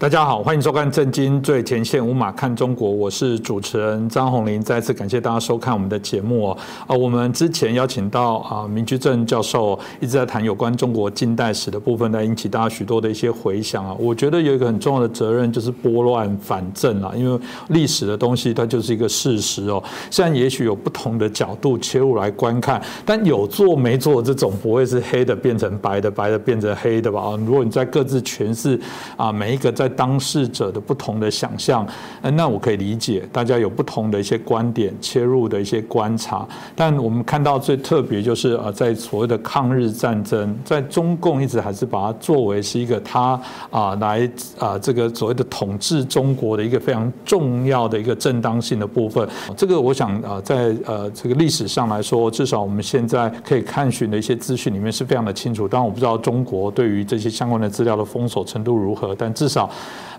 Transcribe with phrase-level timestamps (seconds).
[0.00, 4.58] 大家好，欢迎收看《震惊最前线》，无马看中国，我是主持人张宏林。
[4.62, 6.56] 再次感谢大家收看我们的节目哦。
[6.86, 13.94] 啊，我们之前邀请到啊明居正教授一直在谈有关中国近代史的部分，来引起大家许多的一些回响啊。
[13.98, 19.84] 我觉得有一个很重要的责任就是拨乱反正啊，因为历史的东西它就是一个事实哦。
[20.10, 27.20] 虽然也许有不同的角度切入来观看，但有做没做这种不会是黑的变成白的，白的变成黑的吧？
[27.20, 28.80] 啊，如果你在各自诠释
[29.18, 31.86] 啊每一个在当事者的不同的想象，
[32.22, 36.46] 嗯那我可以理解，大家有不同的一些观点切入的一些观察。
[36.74, 43.38] 但我们看到最特别就是啊，在所谓的抗日战争，在中共一直还是把它作为是一个他
[43.70, 49.28] 啊来啊这个所谓的统治中国的一个非常重要的一个正当性的部分。
[49.56, 55.66] 这个我想啊，在呃这个历史上来说，至少我们现在可以看寻的一些资讯里面是非常的清楚。
[55.66, 59.68] 当然我不知道中国对于这些相关的资料的封锁程度如何，但至少。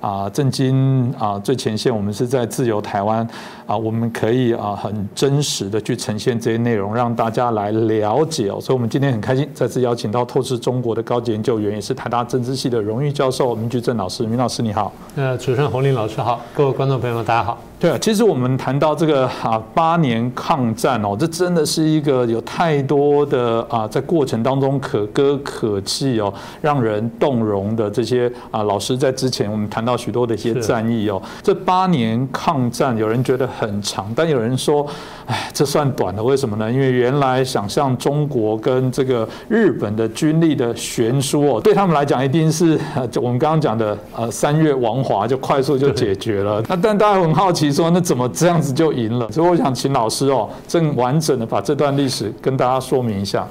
[0.02, 1.38] 啊，震惊啊！
[1.44, 3.26] 最前线，我们是在自由台湾
[3.68, 8.60] 啊，我们可以啊很真实的去呈现这些内容，让大家来了解哦。
[8.60, 14.24] 所以，我们今天很开心再次邀请到透视中国的高级研究员，也是台大政治系的荣誉教授明居正老师。
[14.24, 17.60] 明老师你好，呃，主持人洪林老师好，各位观众朋友们大家好。
[17.82, 34.86] 对啊，其实我们谈到这个啊八年抗战哦，这真的是一个有太多的啊在过程当中可歌可泣哦，让人动容的这些啊老师在之前我们谈到许多的一些战役哦，这八年抗战有人觉得很长，但有人说，
[35.26, 36.72] 哎，这算短的，为什么呢？
[36.72, 42.80] 因为原来想象中国跟这个日本的军力的悬殊哦，对他们来讲一定是
[43.10, 46.62] 就我们刚刚讲的呃三月王华就快速就解决了。
[46.68, 47.71] 那但大家很好奇。
[47.72, 49.32] 说那怎么这样子就赢了？
[49.32, 53.48] 所以我想请老师哦，正完整的把这段历史跟大家说明一下。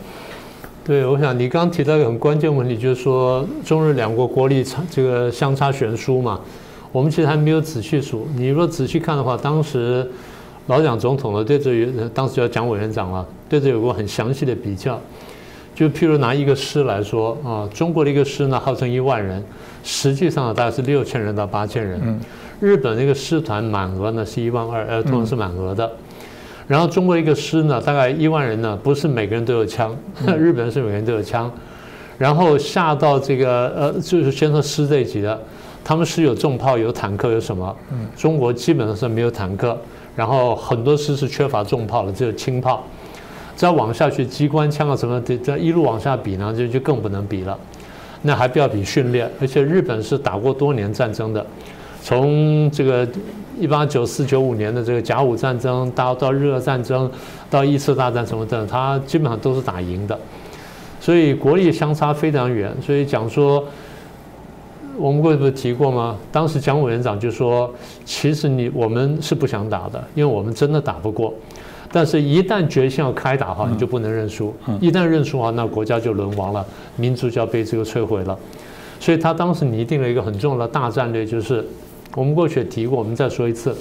[0.82, 6.40] 对，我想你刚刚提到一个很关键问题，就是说中日两国国力差这个相差悬殊嘛。
[6.90, 8.26] 我们其实还没有仔细数。
[8.34, 10.04] 你如果仔细看的话，当时
[10.66, 14.98] 老蒋总统呢对这当时叫蒋委员长了，对这有过很详细的比较。
[15.72, 19.42] 就譬如拿一个师来说啊，中国的一个师呢号称一万人，
[19.84, 22.20] 实际上大概是六千人到八千人。
[22.60, 25.90] 日本那个师团满额呢是一万二，呃，通常是满额的。
[26.68, 29.96] 然后中国一个师呢，大概一万人呢，不是每个人都有枪，
[30.38, 31.50] 日本是每个人都有枪。
[32.18, 35.40] 然后下到这个呃，就是先说师这一级的，
[35.82, 37.74] 他们是有重炮、有坦克、有什么？
[38.14, 39.76] 中国基本上是没有坦克，
[40.14, 42.84] 然后很多师是缺乏重炮的，只有轻炮。
[43.56, 47.58] 再往下去，机关枪啊什么的，这一路往下比呢，就就更不能比了。
[48.22, 51.44] 那还不要比训练，而且日本是打过多年战争的。
[52.02, 53.06] 从这个
[53.58, 57.10] 一八九四九五年的这个甲午战争，到到日俄战争，
[57.50, 60.18] 到一次大战什么的，他基本上都是打赢的，
[60.98, 62.74] 所以国力相差非常远。
[62.80, 63.62] 所以讲说，
[64.96, 66.16] 我们过去不是提过吗？
[66.32, 67.70] 当时蒋委员长就说，
[68.06, 71.34] 其实你我们是不想打的，因为我们真的打不过，
[71.92, 74.54] 但是一旦决心要开打哈，你就不能认输。
[74.80, 76.64] 一旦认输的话，那国家就沦亡了，
[76.96, 78.38] 民族就要被这个摧毁了。
[78.98, 81.62] 所以他当时拟定了一个很重要的大战略，就是。
[82.14, 83.74] 我们过去也提过，我们再说一次。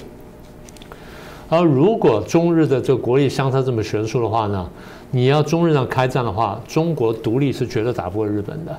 [1.50, 4.70] 而如果中日的这个国力相差这么悬殊的话呢，
[5.10, 8.78] 你要中日上开战的话，中国独立是绝对打不过日本的。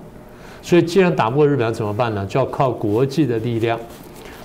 [0.62, 2.24] 所以既然打不过日本，怎么办呢？
[2.26, 3.76] 就要靠国际的力量。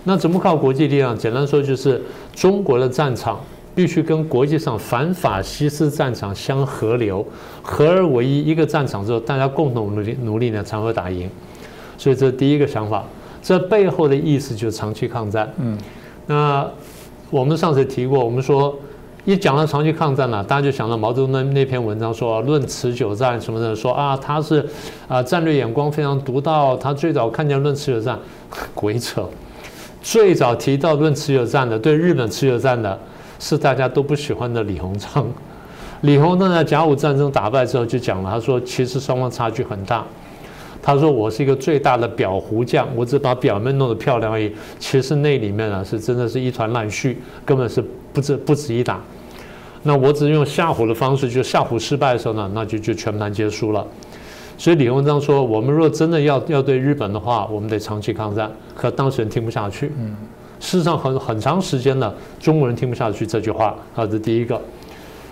[0.06, 1.16] 那怎么靠国际力量？
[1.16, 2.02] 简单说就是
[2.34, 3.40] 中国的战场
[3.76, 7.24] 必须跟国际上反法西斯战场相合流，
[7.62, 11.30] 合而为一，一个战场之后，大家共同努力努力呢，才会打赢。
[11.96, 13.04] 所以这是第一个想法。
[13.46, 15.48] 这背后的意思就是长期抗战。
[15.58, 15.78] 嗯，
[16.26, 16.68] 那
[17.30, 18.76] 我们上次提过，我们说
[19.24, 24.68] 一讲到长期抗战呢，大家就想到毛泽东那那篇文章说论持久战什么的，说啊他是
[25.08, 28.18] 啊战略眼光非常独到，他最早看见论持久战，
[28.74, 29.24] 鬼扯！
[30.02, 33.00] 最早提到论持久战的，对日本持久战的
[33.40, 35.24] 是大家都不喜欢的李鸿章。
[36.02, 40.04] 李鸿章在甲午战争打败之后就讲了，他说其实双方差距很大。
[40.86, 44.54] 他说：“我是一个最大的裱糊匠，我只把表面弄得漂亮而已。
[44.78, 47.84] 其实那里面啊，是真的是一团烂絮，根本是
[48.14, 49.02] 不值不值一打。
[49.82, 53.84] 那我只用吓唬的方式，就吓唬失败的时候呢，那就就全盘皆输了。
[54.60, 58.52] 所以李鸿章说，我们若真的要要对日本的话，我们得长期抗战。
[58.76, 59.92] 可当事人听不下去。
[59.98, 60.16] 嗯，
[60.60, 63.76] 事实上很很长时间了，中国人听不下去这句话。
[63.96, 64.62] 啊，这第一个。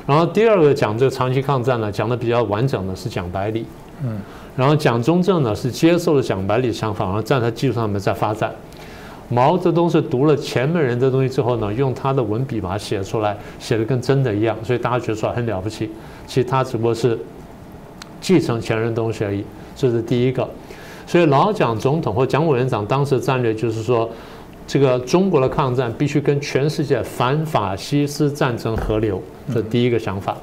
[0.07, 3.63] 然后第二个讲这个长期抗战呢，讲的比较完整的是蒋百里。
[4.03, 4.19] 嗯。”
[4.55, 8.53] 然后蒋中正呢是接受了蒋百里想法，然后在他基础上面在发展。
[9.29, 15.89] 毛泽东是读了前面人的东西之后呢，用他的文笔把它写出来，写的跟真的一样，所以大家觉得说很了不起。
[16.27, 17.17] 其实他只不过是
[18.21, 19.43] 继承前人东西而已，
[19.75, 20.47] 这是第一个。
[21.07, 24.07] 所以老蒋总统或蒋委员长当时的战略就是说，
[24.67, 29.19] 这个中国的抗战必须跟全世界反法西斯战争合流，
[29.51, 30.37] 这第一个想法。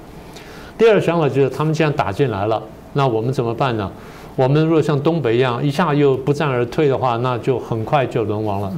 [0.76, 2.60] 第二个想法就是他们既然打进来了，
[2.92, 3.90] 那我们怎么办呢？
[4.36, 8.72] 我们如果像东北一样一下又不战而退的话，那就很快就沦亡了。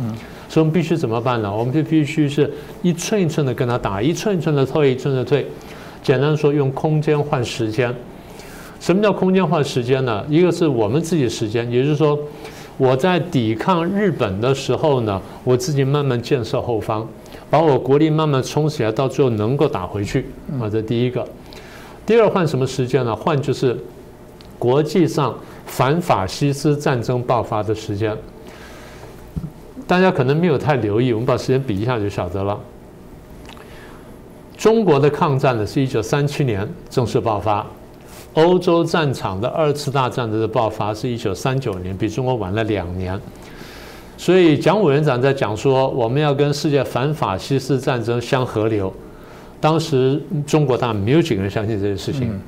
[0.48, 1.54] 所以我们必须怎么办呢？
[1.54, 2.50] 我们就必须是
[2.82, 5.46] 一寸一寸的跟他打，一寸一寸的退，一寸的退。
[6.02, 7.94] 简单说，用空间换时间。
[8.80, 10.24] 什么叫空间换时间呢？
[10.28, 12.18] 一个是我们自己时间，也就是说，
[12.76, 17.06] 我在抵抗日本的时候呢，我自己慢慢建设后方，
[17.48, 20.26] 把我国力慢慢冲起来，到最后能够打回去。
[20.60, 21.24] 啊，这第一个。
[22.04, 23.14] 第二换什么时间呢？
[23.14, 23.78] 换就是
[24.62, 25.36] 国际上
[25.66, 28.16] 反法西斯战争爆发的时间。
[29.88, 32.56] 大家可能没有太留意，我们把时间比一下就晓得了。
[34.56, 37.66] 中国的抗战呢，是一九三七年正式爆发；
[38.34, 43.20] 欧洲战场的二次大战的爆发是一九三九年，比中国晚了两年。
[44.16, 48.94] 所以蒋委员长在讲说，我们要跟世界反法西斯战争相合流。
[49.60, 52.40] 当时中国当然没有几个人相信这件事情。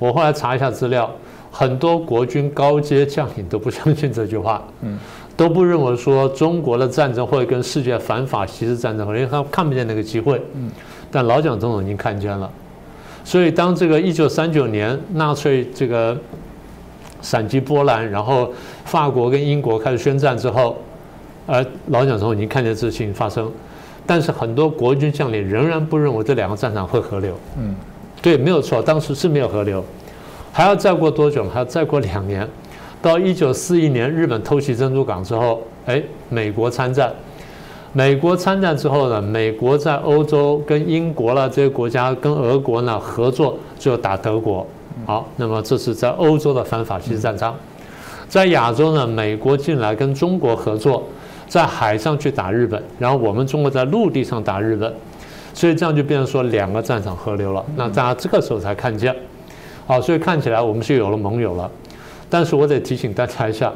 [0.00, 1.08] 我后来查一下资料，
[1.52, 4.62] 很多国军高阶将领都不相信这句话，
[5.36, 10.40] 都不认为说中国的战争会跟世界反法西斯战争，因为他看不见那个机会。
[11.10, 12.50] 但老蒋总统已经看见了，
[13.22, 16.16] 所以当这个一九三九年纳粹这个
[17.20, 18.50] 闪击波兰，然后
[18.86, 20.78] 法国跟英国开始宣战之后，
[21.46, 23.52] 而老蒋总统已经看见这事情发生。
[24.06, 27.38] 但是很多国军将领仍然不认为这两个战场会合流。
[27.58, 27.74] 嗯，
[28.20, 29.84] 对，没有错，当时是没有合流。
[30.52, 31.48] 还要再过多久？
[31.48, 32.46] 还要再过两年，
[33.00, 37.12] 到一九四一年日本偷袭珍珠港之后，哎，美国参战。
[37.94, 44.66] 美国参战之后呢，美国在欧洲跟英国啦这些国家跟俄国呢合作，就打德国。
[45.06, 47.54] 好，那么这是在欧洲的反法西斯战场。
[48.28, 51.02] 在亚洲呢，美国进来跟中国合作。
[51.48, 54.90] 在海上去打日本，然后我们中国在陆地上打日本，
[55.52, 57.62] 所以这样就变成说两个战场合流了。
[57.76, 59.14] 那大家这个时候才看见，
[59.86, 61.70] 好，所以看起来我们是有了盟友了。
[62.30, 63.72] 但是我得提醒大家一下，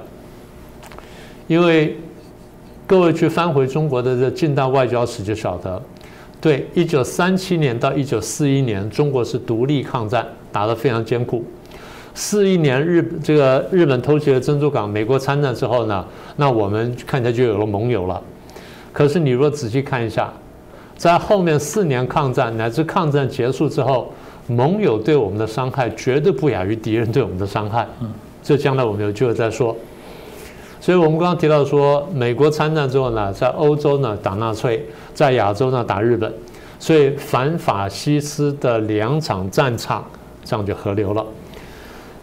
[1.47, 1.97] 因为
[2.87, 5.83] 各位去翻回中国的这近代外交史就晓得，
[6.41, 11.45] 对，一九三七年到一九四一年，中国是独立抗战，打得非常艰苦。
[12.15, 16.03] 四一年日这个日本偷袭了珍珠港，美国参战之后呢，
[16.37, 18.23] 那我们看起来就有了盟友了。
[18.91, 20.33] 可是你若仔细看一下，
[20.97, 24.11] 在后面四年抗战乃至抗战结束之后，
[24.47, 27.87] 盟友对我们的伤害绝对不亚于敌人对我们的伤害。
[28.43, 29.77] 这将来我们有机会再说。
[30.81, 34.81] 所以我们刚刚提到说，美国参战之后呢，在欧洲呢打纳粹，
[35.13, 36.33] 在亚洲呢打日本，
[36.79, 40.05] 所以反法西斯的两场战场
[40.45, 41.27] 这样就合流了。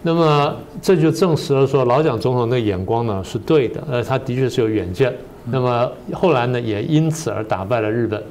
[0.03, 5.13] 那么这就证实了说老蒋总统的眼光呢是对的，呃，他的确是有远见。
[5.45, 8.23] 那么后来呢也因此而打败了日本。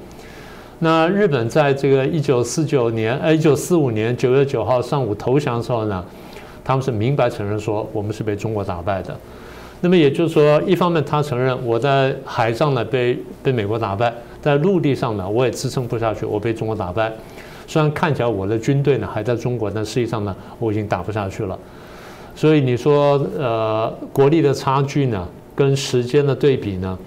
[0.85, 6.05] 那日本在这个一九四九年，呃，一九四五年九月九号上午投降的时候呢，
[6.65, 9.17] 他们是明白承认说我们是被中国打败的。
[9.81, 17.13] 那么也就是说，一方面他承认我在海上呢被被美国打败，在陆地上呢我也支撑不下去，我被中国打败。
[17.69, 21.57] 虽然看起来我的军队呢还在中国，但实际上呢我已经打不下去了。
[22.35, 26.99] 所以你说呃国力的差距呢，跟时间的对比呢，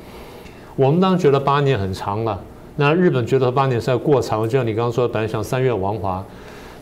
[0.77, 2.39] 我们当然觉得八年很长了。
[2.77, 6.23] 那日本觉得八年实在过长，就像你刚刚说，本来想三月王华，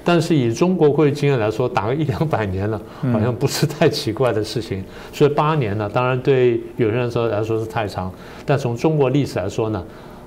[0.03, 2.81] 但是以中国会经验来说，打个一两百年了，
[3.11, 4.83] 好像不是太奇怪的事情。
[5.11, 8.11] 所以八年呢，当然对有些人说来说是太长，
[8.45, 9.83] 但从中国历史来说呢。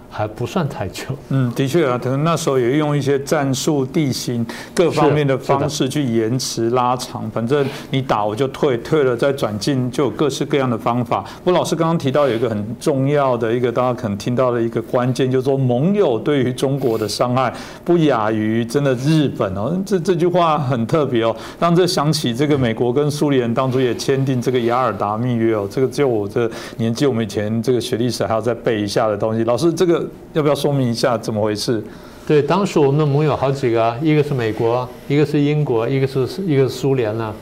[0.08, 1.04] 还不算太久。
[1.28, 4.44] 嗯，的确啊，可能那时候也用一些战术、地形
[4.75, 7.30] 各方面的方式去延迟、拉长。
[7.30, 11.22] 反正你打我就退，退了再转进，就有各式各样的方法。
[11.44, 17.52] 不过老师刚刚提到有一个很重要的一个，大家可能听到的一个关键，就是说盟友对于中国的伤害
[17.84, 19.76] 不亚于真的日本哦。
[19.84, 25.68] 这这句话很特别哦，让这想起这个美国跟苏联当初也签订这个雅尔达密约哦。
[25.70, 29.44] 这个就我这年纪，我们以前这个学历史还要再背一下的东西。
[29.44, 30.05] 老师这个。
[30.32, 31.82] 要不要说明一下怎么回事？
[32.26, 37.32] 对，当时我们的盟友好几个啊，一个是美国，一个是英国，一个是一个是苏联呢。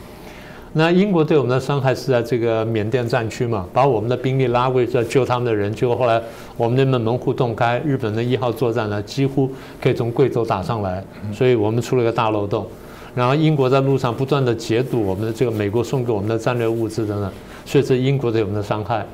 [0.75, 6.21] 那英国对我们的伤害是在这个缅甸战区嘛，把我们的兵力拉过去救他们的人，结果后来
[6.57, 9.49] 我们那边门户洞开，日本的一号作战呢几乎
[9.81, 11.03] 可以从贵州打上来，
[11.33, 12.67] 所以我们出了个大漏洞。
[13.15, 17.31] 然后英国在路上不断的截堵我们的这个美国送给我们的战略物资等等，
[17.65, 19.07] 所以这英国对我们的伤害。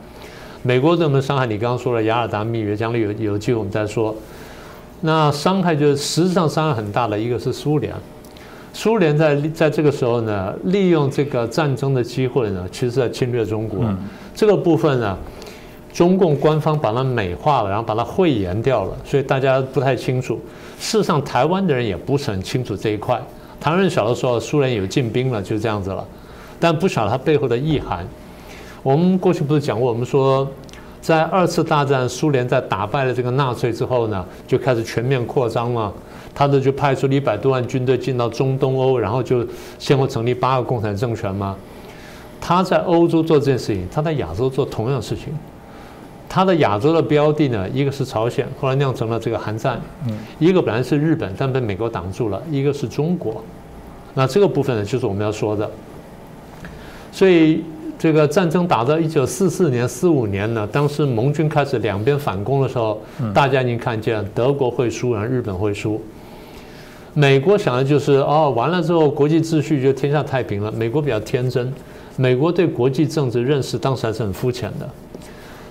[0.62, 4.14] 美国对我们伤害，你刚刚说了雅尔达密约，将来有有机会我们再说。
[5.00, 7.95] 那伤害就是实质上伤害很大的，一个是苏联，
[8.75, 13.81] 苏联在在这个时候呢，利用这个战争的机会呢，其实在侵略中国。
[14.35, 15.17] 这个部分呢，
[15.95, 20.38] 中共官方把它美化了，然后把它讳言掉了，所以大家不太清楚。
[20.79, 23.19] 事实上，台湾的人也不是很清楚这一块。
[23.59, 26.07] 台湾人小的时候，苏联有进兵了，就这样子了，
[26.59, 28.07] 但不晓得它背后的意涵。
[28.82, 30.49] 我们过去不是讲过，我们说，
[31.00, 35.92] 在二次大战，苏联在打败了这个纳粹之后呢，就开始全面扩张嘛。
[36.32, 39.44] 他的就派出了一百多万军队进到中东欧，然后就
[39.78, 41.56] 先后成立八个共产政权嘛。
[42.40, 45.26] 他在欧洲做这件事情，他在亚洲做同样的事情。
[46.28, 49.76] 他的亚洲的标的呢，一个是朝鲜，后来酿成了这个韩战；
[50.38, 53.42] 一个本来是日本，但被美国挡住了；一个是中国。
[54.14, 55.68] 那这个部分呢，就是我们要说的。
[57.10, 57.64] 所以
[58.00, 62.99] 这个战争打到一九四四年、四五年呢，当时盟军开始两边反攻的时候，
[63.35, 66.00] 大家已经看见德国会输，然后日本会输。
[67.12, 70.73] 美国想的就是哦，完了之后国际秩序就天下太平了。
[70.73, 71.71] 美国比较天真，
[72.16, 74.88] 美国对国际政治认识当时还是很肤浅的。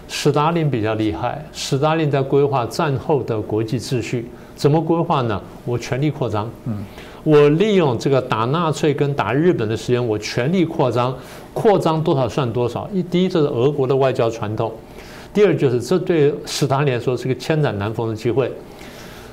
[0.08, 5.42] 斯大林比较厉害，斯大林在规划战后的国际秩序，怎么规划呢？
[5.66, 6.86] 我全力扩张，嗯，
[7.24, 11.16] 我利用这个打纳粹跟打日本的时间，我全力扩张，
[11.54, 12.90] 扩张多少算多少。
[12.94, 14.70] 一第一，这是俄国的外交传统；
[15.34, 18.52] 第二，就是这对斯大林来说是个千载难逢的机会。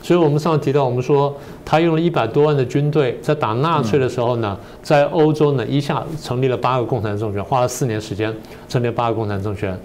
[0.02, 8.32] 所以我们上次提到，我们说他用了一百多万的军队在打纳粹的时候呢，在欧洲呢一下成立了八个共产政权，花了四年时间
[8.68, 9.76] 成立八个共产政权。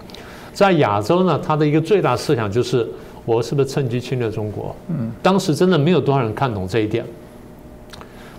[0.52, 2.88] 在亚洲呢，他的一个最大思想就是
[3.24, 4.76] 我是不是趁机侵略中国？
[4.88, 7.04] 嗯，当时真的没有多少人看懂这一点。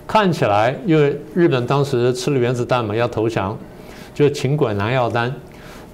[0.07, 3.57] 看起来，因为日本当时吃了原子弹嘛，要投降，
[4.13, 5.33] 就请鬼拿药单。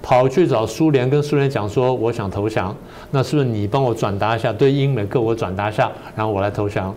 [0.02, 2.74] 跑去找苏联，跟苏联讲说我想投降，
[3.10, 6.94] 那是不是你帮我转达一下，对英美各国转达一下，然后我来投降？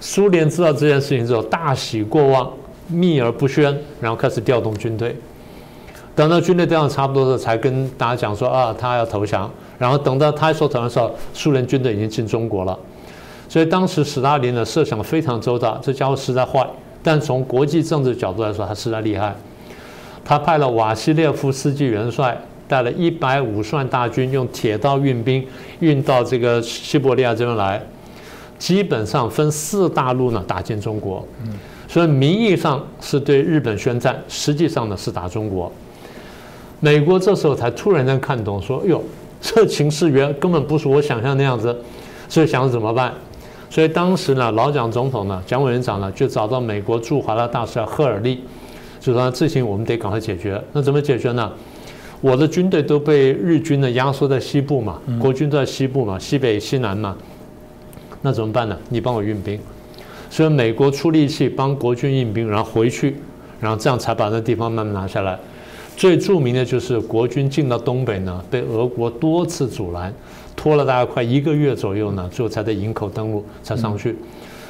[0.00, 2.52] 苏联知道这件事情之后大喜过望，
[2.88, 5.16] 秘而不宣，然后开始调动军队。
[6.16, 9.48] 等到军队调动差不多的时候，才跟大家讲说啊，他要投降。
[9.78, 12.76] 然后等到他说投降的时候，苏联军队已经进中国了。
[13.54, 16.68] 所以当时斯大林的设想非常周到，这家伙实在坏，
[17.04, 19.32] 但从国际政治角度来说，他实在厉害。
[20.24, 25.46] 他派了瓦西列夫斯基元帅带了一百五十万大军，用铁道运兵
[25.78, 27.80] 运到这个西伯利亚这边来，
[28.58, 31.24] 基本上分四大路呢打进中国。
[31.86, 35.70] 所以名义上是对日本宣战，实际上呢是打中国。
[36.80, 39.00] 美国这时候才突然间看懂，说：“哟，
[39.40, 41.72] 这情势原根本不是我想象那样子。”
[42.28, 43.14] 所以想怎么办？
[43.74, 48.40] 所以当时呢，老蒋总统呢，蒋委员长呢，就找到美国驻华的大使赫尔利。
[49.00, 51.50] 就说事情我们得赶快解决，那怎么解决呢？
[52.20, 57.16] 我的军队都被日军呢压缩在西部嘛，国军都在西部嘛，西北西南嘛，
[58.22, 58.78] 那怎么办呢？
[58.90, 59.58] 你帮我运兵，
[60.30, 63.16] 所以美国出力气帮国军运兵，然后回去，
[63.58, 65.36] 然后这样才把那地方慢慢拿下来。
[65.96, 70.12] 最著名的就是国军进到东北呢，被俄国多次阻拦，
[70.56, 74.16] 拖了大概快一个月左右呢，最后才在营口登陆，才上去。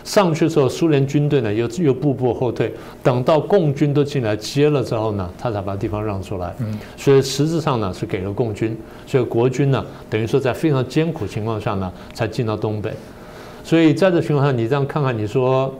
[0.04, 2.70] 上去之后，苏联军队呢又又步步后退，
[3.02, 6.54] 等到共军都进来接了之后呢，他才把地方让出来。
[6.58, 8.76] 嗯，所以实质上呢是给了共军，
[9.06, 12.92] 所以国军呢等于说在非常艰苦情况下呢才进到东北。
[13.64, 15.74] 所以在这情况下，你这样看看，你说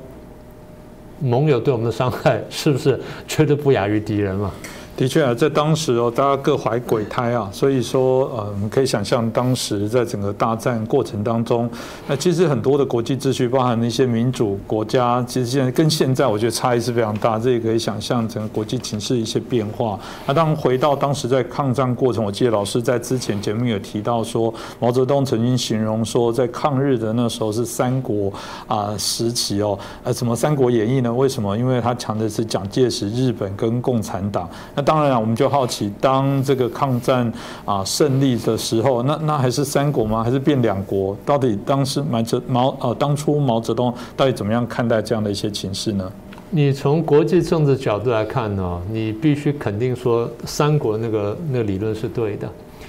[1.20, 2.98] 盟友对我们的伤害是不是
[3.28, 4.50] 绝对不亚于敌人嘛？
[4.96, 11.68] 的确啊，在当时哦，大家各怀鬼胎啊，所以说呃，我们可以想象当时在整个大战过程当中，
[12.06, 19.98] 那其实很多的国际秩序，包含一些民主国家，其实现在跟现在我觉得差异是非常大，这也可以想象整个国际形势一些变化。
[20.26, 28.32] 那当回到当时在抗战过程，我记得老师在之前节目有提到说，毛泽东曾经形容说，在抗日的那时候是三国
[28.68, 31.12] 啊时期哦，呃，什么《三国演义》呢？
[31.12, 31.58] 为什么？
[31.58, 34.48] 因为他强的是蒋介石、日本跟共产党。
[34.76, 37.32] 那当然了，我们就好奇，当这个抗战
[37.64, 40.22] 啊胜利的时候，那那还是三国吗？
[40.22, 41.16] 还是变两国？
[41.24, 46.12] 到底当时毛泽毛呃当初毛泽东到底怎么样看待这样的一些情势呢？
[46.50, 52.48] 你从国际政治角度来看呢，你必须肯定说三国那个那个理论是对的，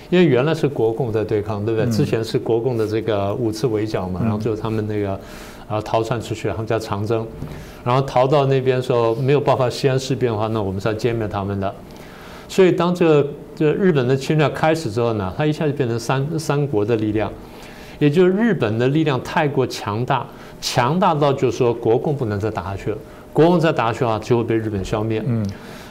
[0.09, 1.89] 因为原来是国共在对抗，对不对？
[1.89, 5.19] 之前是国共的这个五次围剿嘛，然后最后他们那个。
[5.67, 7.25] 然后逃窜出去，他们叫长征，
[7.83, 11.73] 然后逃到那边时候没有爆发西安事变的话，那我们是要歼灭他们的。
[12.47, 17.31] 所以当这个这日本的侵略开始之后呢，它一下就变成三三国的力量，
[17.97, 20.25] 也就是日本的力量太过强大，
[20.61, 22.97] 强大到就是说国共不能再打下去了，
[23.33, 25.23] 国共再打下去的话就会被日本消灭。
[25.25, 25.43] 嗯，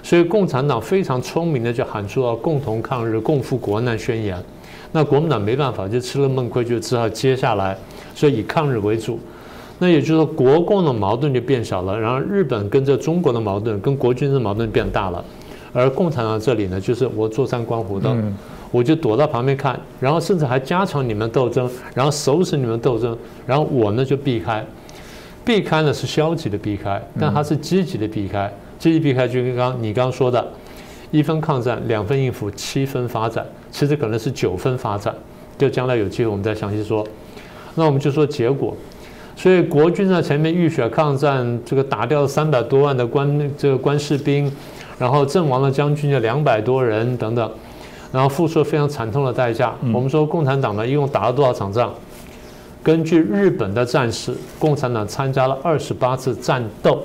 [0.04, 4.40] 所以共产党非常聪明的就喊出了共同抗日、共赴国难宣言。
[4.92, 7.76] 那国民党没办法，就吃了闷亏，就只好接下来，
[8.14, 9.18] 所以以抗日为主。
[9.84, 15.22] 那也就是说，国共的矛盾就变小了，然后日本跟着中国的矛盾、跟国军的矛盾变大了，
[15.74, 18.16] 而共产党这里呢，就是我坐山观虎斗，
[18.70, 23.14] 我就躲到旁边看，然后甚至还加强你们斗争，然后收拾你们斗争，
[23.46, 24.64] 然后我呢就避开，
[25.44, 30.42] 避开呢是消极的避开，但它是积极的避开，积极避开就跟刚你刚刚说的。
[31.10, 35.14] 一分抗战，两分应付，七分发展，其实可能是九分发展。
[35.58, 37.06] 就将来有机会我们再详细说。
[37.76, 38.74] 那我们就说结果。
[39.36, 44.50] 所以国军在前面浴血抗战，这个打掉了三百多万的官这个官士兵，
[44.98, 47.50] 然后阵亡了将军有两百多人等等，
[48.12, 49.74] 然后付出了非常惨痛的代价。
[49.92, 51.92] 我们说共产党呢一共打了多少场仗？
[52.82, 57.02] 根据日本的战史，共产党参加了二十八次战斗，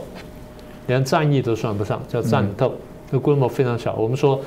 [0.88, 2.74] 连战役都算不上，叫战斗。
[3.12, 3.96] 那规模非常小。
[3.96, 4.40] 我们说，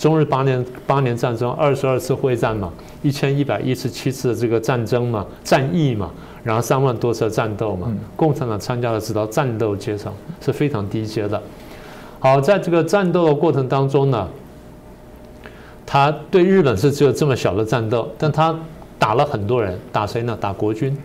[0.00, 6.10] 中日八年八年战争，二十二次会战嘛，一千一百一十七次的这个战争嘛，战役嘛，
[6.42, 11.40] 然后三万多次战斗嘛，共产党参加了直到战斗阶层是非常低阶的。
[12.18, 14.26] 好，在这个战斗的过程当中呢，
[15.84, 18.58] 他对日本是只有这么小的战斗，但他
[18.98, 20.34] 打了很多人，打谁呢？
[20.40, 20.96] 打国军，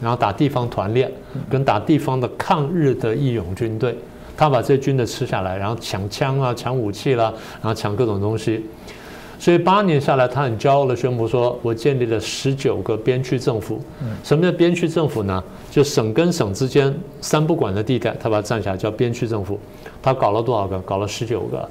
[0.00, 1.10] 然后打地方团练，
[1.50, 3.98] 跟打地方的抗日的义勇军队。
[4.38, 8.64] 他把这些军的吃下来，然后抢枪啊，抢武器啦，然后抢各种东西。
[9.40, 13.80] 所以八年下来，他很骄傲的宣布说：“我建立了十九个边区政府。
[14.24, 15.42] 什么叫边区政府呢？
[15.70, 19.58] 就省跟省之间三不管的地带，他把它占下来叫边区政府。
[20.02, 20.78] 他搞了多少个？
[20.80, 21.68] 搞了十九个。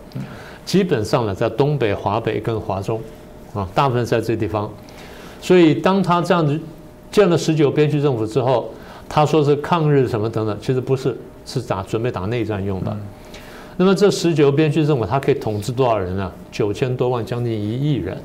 [0.66, 3.02] 基本上呢，在东北、华北跟华中，
[3.54, 4.70] 啊，大部分在这地方。
[5.42, 6.58] 所以当他这样子
[7.12, 8.70] 建了十九边区政府之后，
[9.10, 11.18] 他说是抗日什么等等，其实不是。
[11.48, 12.96] 是打准备打内战用的，
[13.78, 16.30] 那么这十九边区政府，它可以统治多少人呢？
[16.52, 18.16] 九千多万，将近一亿人。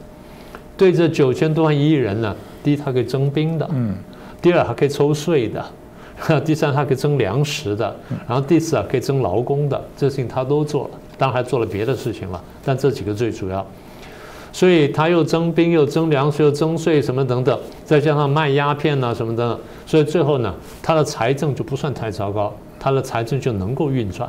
[0.77, 3.95] 对这九千多万一亿人呢，第一，它可以征兵的；嗯，
[4.41, 5.63] 第二，它可以抽税的；
[6.45, 7.95] 第三，它可以征粮食的；
[8.27, 9.81] 然后第四啊，可以征劳工的。
[9.97, 13.65] 这事情他都做了，当然还做了别的事情了，但这几个最主要。
[14.53, 22.53] 所以他又征兵，又征粮食，又征税，什么等等，再加上卖鸦片呐什么等等，所以最后呢，他的财政就不算太糟糕。
[22.83, 24.29] 他的财政就能够运转，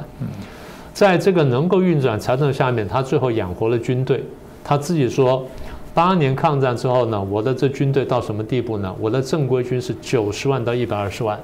[0.94, 4.24] 在这个能够运转财政下面，他最后养活了军队。
[4.63, 5.44] 他自己说，
[5.92, 8.96] 八年抗战之后呢，我的这军队到什么地步呢？
[9.00, 11.39] 我的正规军是九十万到一百二十万，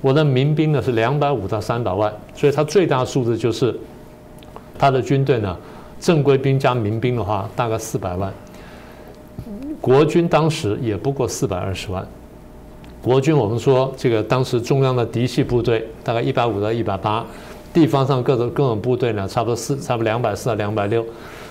[0.00, 2.10] 我的民兵呢是两百五到三百万。
[2.34, 3.78] 所以，他最大数字就是
[4.78, 5.54] 他的军队呢，
[6.00, 8.32] 正规兵加民兵的话，大概四百万。
[9.82, 12.06] 国军当时也不过四百二十万。
[13.02, 17.26] 国军，我们说这个当时中央的嫡系部队大概一百五到一百八，
[17.74, 21.04] 地方上各种各种部队呢，差不多四，差不多两百四到两百六，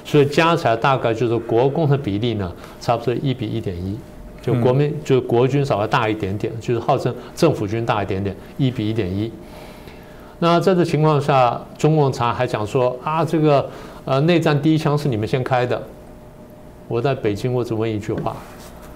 [0.06, 4.00] 所以加起来大概就是国共的比例呢，差不多一比一点一，
[4.42, 9.30] 就国民就国军稍微大一点点，就是号称政府军大一点点，一比一点一。
[10.40, 13.70] 那在这情况下，中共查还讲说啊，这个
[14.06, 15.84] 呃内战第一枪是你们先开的，
[16.88, 18.38] 我在北京我只问一句话。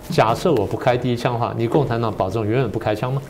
[0.09, 3.21] 假设我不开第一枪的话，你共产党保证永远不开枪吗？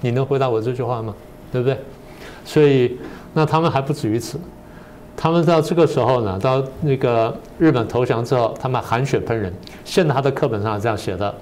[0.00, 1.14] 你能回答我这句话吗？
[1.52, 1.78] 对不对？
[2.44, 2.96] 所以，
[3.34, 4.38] 那他们还不止于此。
[5.16, 9.52] 他们到这个时候呢，到那个日本投降之后，他们含血喷人。
[9.84, 11.32] 现在他的课本上这样写的，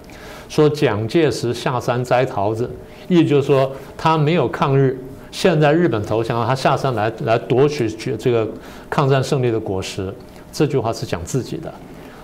[0.49, 2.69] 说蒋介石下山摘桃子，
[3.09, 4.99] 意思就是说他没有抗日。
[5.31, 8.47] 现在日本投降了，他下山来来夺取这个
[8.91, 10.13] 抗战胜利的果实。
[10.53, 11.73] 这句话是讲自己的。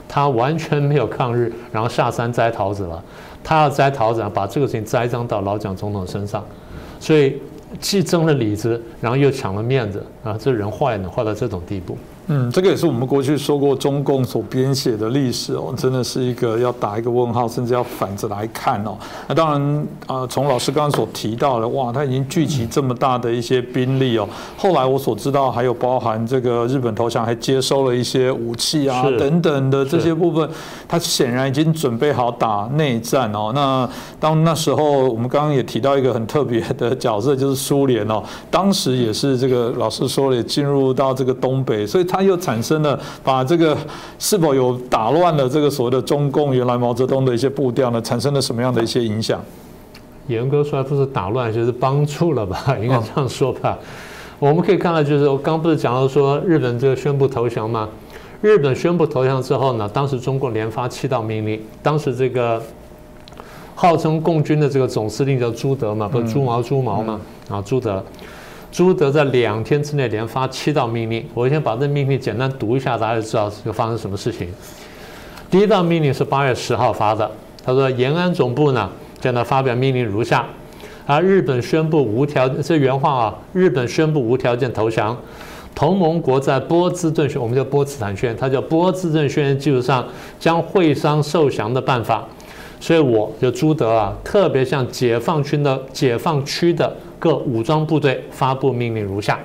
[0.08, 3.02] 他完全没有抗日，然后下山摘桃子了。
[3.42, 6.44] 他要摘桃子，把这个事情栽赃到老蒋总统身上，
[6.98, 7.40] 所以
[7.80, 10.36] 既争了里子，然后又抢了面子啊！
[10.38, 11.96] 这人坏呢，坏到这种地步。
[12.28, 18.98] 嗯，这个也是我们过去说过，中共所编写的历史哦，真的是一个要打一个问号，甚至要反着来看哦。
[19.28, 24.28] 那当然啊，从老师刚刚所提到的，哇，他已经聚集这么大的一些兵力哦。
[24.56, 30.50] 后来我所知道，还有包含这个日本投降，还接收了一些武器啊等等的这些部分，
[30.88, 33.52] 他显然已经准备好打内战哦。
[33.54, 42.15] 那当那时候，我们刚刚也提到一个很特别的角色，就是苏联哦，当时也是这个老师说了，进入到这个东北，所以他。
[42.16, 43.76] 它又产生了，把这个
[44.18, 48.00] 是否有打乱了这个所谓的中共原来毛泽东的一些步调呢？
[48.00, 49.38] 产生了什么样的一些影响？
[50.28, 52.58] 严格说来，不是打乱，就是帮助了吧？
[52.80, 53.78] 应该这样说吧。
[54.38, 57.86] 我们可以看到，就是我刚不是讲到说日本这个宣布投降吗？
[58.40, 62.62] 日本宣布投降之后呢，当时中共连发七道命令，当时这个
[63.74, 67.20] 号称共军的这个总司令叫朱德嘛，不是朱毛朱毛嘛？
[67.50, 68.02] 啊，朱德。
[68.76, 74.46] 朱德在两天之内连发七道命令，我先把这命令简单读一下，大家就知道是发生什么事情。
[75.50, 77.30] 第一道命令是八月十号发的，
[77.64, 80.44] 他说延安总部呢，现在发表命令如下：
[81.06, 85.16] 啊，日本宣布无条这原话啊，日本宣布无条件投降。
[85.74, 90.06] 同盟国在波兹顿宣，我们叫波茨坦宣言，它叫波兹顿宣言基础上
[90.38, 92.28] 将会商受降的办法。
[92.78, 99.38] 所以我就朱德啊，特别向解放军的解放区的各武装部队发布命令如下：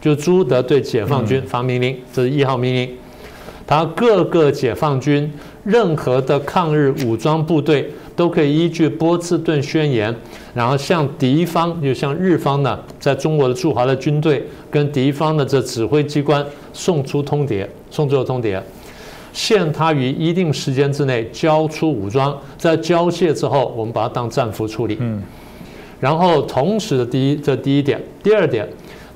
[0.00, 2.90] 就朱德对解放军发命令，这是一号命令。
[3.66, 5.32] 他各个解放军
[5.64, 10.14] 任何的抗日武装部队都可以依据波茨顿宣言，
[10.52, 18.60] 然后向敌方，就向日方呢，在中国的驻华的军队跟敌方的这指挥机关送出通牒，送出通牒，
[19.32, 24.98] 限他于一定时间之内交出武装，在交卸之后，我们把它当战俘处理。
[25.00, 25.22] 嗯，
[26.04, 28.68] 然后同时的第一，这第一点，第二点，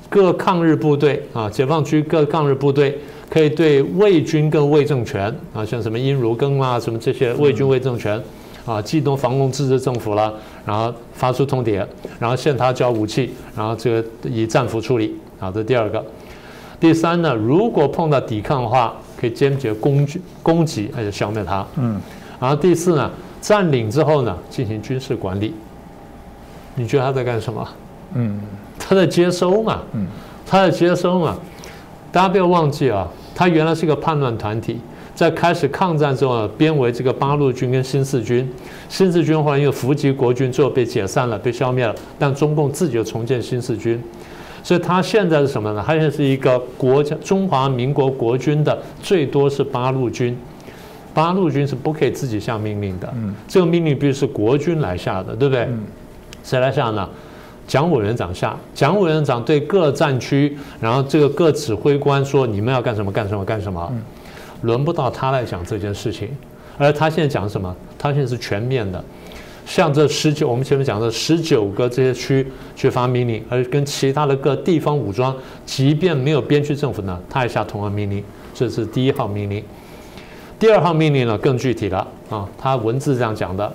[0.09, 2.97] 各抗日部队啊，解放区各抗日部队。
[3.29, 8.19] 可以对魏军跟魏政权啊，像什么殷如耕啊，什么这些魏军魏政权
[8.65, 10.33] 啊，冀东防共自治政府了，
[10.65, 11.85] 然后发出通牒，
[12.19, 16.03] 然后限他交武器，然后这个以战俘处理啊，这第二个。
[16.79, 21.63] 第三呢，如果碰到抵抗的话，可以坚决攻击攻击，而且消灭他。
[21.77, 22.01] 嗯。
[22.39, 25.53] 然后第四呢，占领之后呢，进行军事管理。
[26.75, 27.67] 你觉得他在干什么？
[28.13, 28.39] 嗯，
[28.77, 29.79] 他在接收嘛。
[29.93, 30.07] 嗯，
[30.45, 31.37] 他在接收嘛。
[32.11, 33.07] 大家不要忘记啊。
[33.35, 34.79] 他原来是个叛乱团体，
[35.15, 38.49] 在开始抗战之后，编为这个八路军跟新四军。
[38.89, 41.95] 新四军后来因为伏击国军，最后被解散了，被消灭了。
[42.17, 44.01] 但中共自己又重建新四军，
[44.61, 45.81] 所以他现在是什么呢？
[45.85, 50.37] 他现在是一个国家中华民国国军的最多是八路军，
[51.13, 53.07] 八路军是不可以自己下命令的。
[53.15, 55.67] 嗯，这个命令必须是国军来下的，对不对？
[56.49, 57.07] 谁来下呢？
[57.67, 63.11] 蒋委员长下，蒋委员长对各战区，然后这个各指挥官说：“你们要干什么？
[63.11, 63.45] 干什么？
[63.45, 63.93] 干什么？”
[64.63, 66.27] 轮不到他来讲这件事情，
[66.79, 67.75] 而他现在讲什么？
[67.99, 69.03] 他现在是全面的，
[69.63, 75.35] 像这十九，我们前面讲的十九个这些区去发命令，而跟其他的各地方武装，
[75.67, 78.23] 即便没有边区政府呢，他也下同样命令。
[78.55, 79.63] 这是第一号命令。
[80.57, 83.71] 第二号命令呢更具体了啊，他文字这样讲的。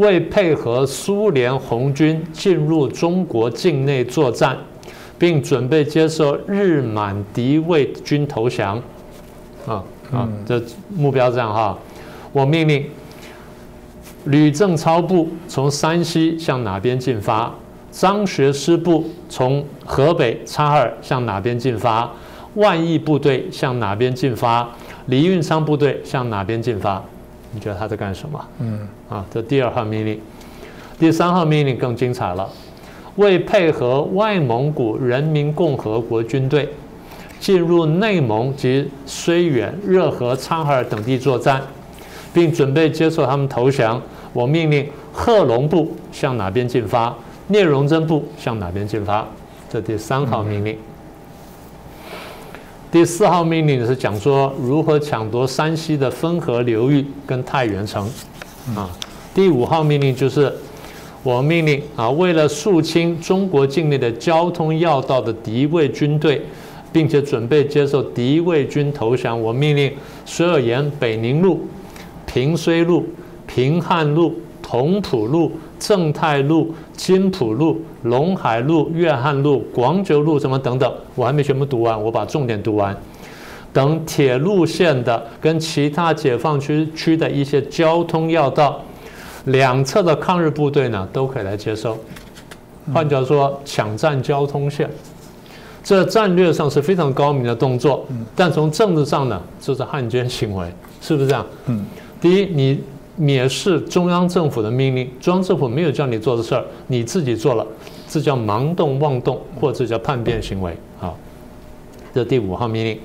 [0.00, 4.56] 为配合苏联红军进入中国境内作战，
[5.18, 8.78] 并准备接受日满敌卫军投降，
[9.66, 11.78] 啊啊，这目标这样哈。
[12.32, 12.86] 我命令
[14.24, 17.54] 吕正操部从山西向哪边进发？
[17.90, 22.10] 张学师部从河北察哈尔向哪边进发？
[22.54, 24.66] 万亿部队向哪边进发？
[25.06, 27.04] 李运昌部队向哪边进发？
[27.52, 28.48] 你觉得他在干什么？
[28.60, 30.20] 嗯，啊，这第二号命令，
[30.98, 32.48] 第三号命令更精彩了，
[33.16, 36.68] 为配合外蒙古人民共和国军队
[37.40, 41.60] 进入内蒙及绥远、热河、察哈尔等地作战，
[42.32, 44.00] 并准备接受他们投降，
[44.32, 47.12] 我命令贺龙部向哪边进发，
[47.48, 49.26] 聂荣臻部向哪边进发。
[49.68, 50.78] 这第三号命令。
[52.92, 58.10] 第四号命令是讲说如何抢夺山西的汾河流域跟太原城，
[58.74, 58.90] 啊，
[59.32, 60.52] 第五号命令就是
[61.22, 66.42] 我命令啊，为了肃清中国境内的交通要道的敌卫军队，
[66.92, 69.92] 并且准备接受敌卫军投降，我命令
[70.26, 71.60] 所有沿北宁路、
[72.26, 73.06] 平绥路、
[73.46, 74.34] 平汉路、
[74.70, 75.50] 同浦路。
[75.80, 82.94] 正太路、金浦路、龙海路、粤汉路、广九路什么等等，我还没全部读完，我把重点读完。
[83.72, 88.78] 等铁路线的跟其他解放区区的一些交通要道，
[89.46, 91.96] 两侧的抗日部队呢都可以来接收。
[92.92, 94.88] 换句话说，抢占交通线，
[95.82, 98.06] 这战略上是非常高明的动作。
[98.36, 101.46] 但从政治上呢，这是汉奸行为，是不是这样？
[101.66, 101.86] 嗯。
[102.20, 102.80] 第一，你。
[103.20, 107.66] 蔑视中央政府的命令，中央政府没有叫你做的事儿，你自己做了，
[108.08, 110.74] 这叫盲动妄动，或者叫叛变行为。
[110.98, 111.14] 好，
[112.14, 112.98] 这第五号命令，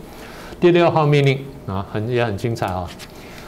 [0.58, 2.89] 第六号命令啊，很也很精彩啊。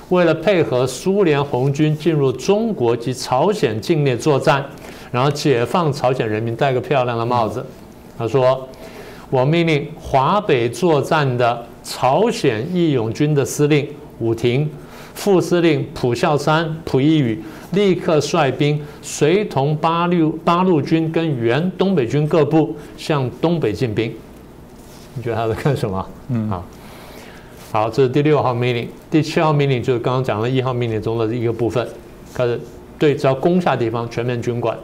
[0.10, 4.66] 为了配合苏联红军进入中国及朝鲜境内作战，
[5.12, 7.66] 然后解放朝鲜人民戴个漂亮的帽子。
[8.18, 8.68] 他说
[9.30, 13.88] ：“我命令华北作战的朝鲜义勇军的司令
[14.20, 14.70] 武庭。”
[15.18, 24.14] 副司令蒲孝山、蒲一宇立刻率兵随同八六八路军跟原东北军各部向东北进兵。
[25.16, 26.08] 你觉得他在干什么？
[26.30, 26.64] 嗯，好，
[27.72, 28.88] 好，这是第六号命令。
[29.10, 31.86] 第七号命令就是刚刚讲的一号命令中的一个部分，
[32.32, 32.58] 开始
[33.00, 34.78] 对只要攻下地方全面军管。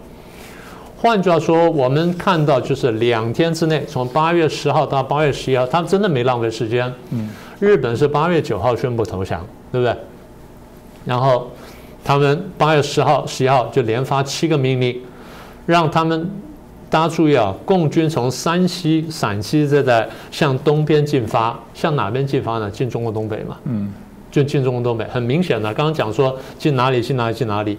[0.98, 6.92] 换句话说，我们看到就是两天之内，从八月十号到八月十一号，他们真的没浪费时间。
[7.12, 9.96] 嗯，日本是八月九号宣布投降，对不对？
[11.06, 11.52] 然后，
[12.04, 15.00] 他们八月十号、十一号就连发七个命令，
[15.66, 16.30] 让他们
[16.90, 22.70] 大家注意啊，共军从山西、陕西这带向东边进发，向哪边进发呢？
[22.70, 23.94] 进中国东北嘛，嗯，
[24.32, 27.34] 就进中国东北，很明显的，刚刚讲说进哪里进哪里。
[27.36, 27.78] 进哪里，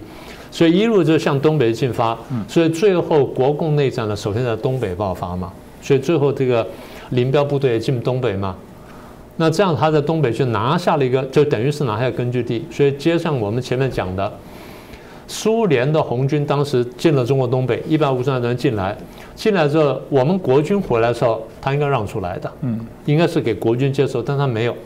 [0.50, 6.66] 所以一路就向东北进发，所以最后国共内战呢，首先在东北爆发嘛，所以最后这个
[7.10, 8.54] 林彪部队也进东北嘛。
[9.36, 12.64] 那这样他在东北就拿下了一个，就等于是拿下根据地。
[12.70, 14.32] 所以接上我们前面讲的，
[15.26, 18.96] 苏联的红军当时进了中国东北，一百五十万人进来，
[19.34, 24.76] 进来之后，我们国军回来的时候，他应该让出来的，嗯，应该是给国军接收，但他没有。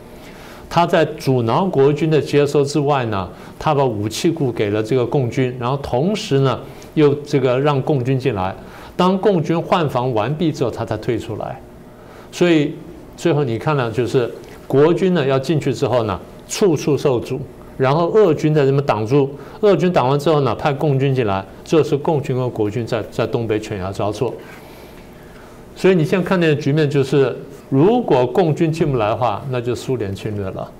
[0.67, 6.59] 他在阻挠国军的接收之外呢，他把武器库给了这个共军，然后同时呢，
[6.95, 8.55] 又这个让共军进来。
[8.97, 11.61] 当共军换防完毕之后，他才退出来。
[12.31, 12.73] 所以。
[13.19, 14.31] 最后你看呢，就是
[14.65, 17.37] 国军呢要进去之后呢，处处受阻，
[17.75, 19.29] 然后俄军在这边挡住，
[19.59, 24.33] 俄军挡完之后呢，派共军进来，这是共军和国军在在东北犬牙交错。
[25.75, 27.35] 所以你现在看见的局面就是，
[27.67, 30.71] 如果共军进不来的话，那就苏联侵略了，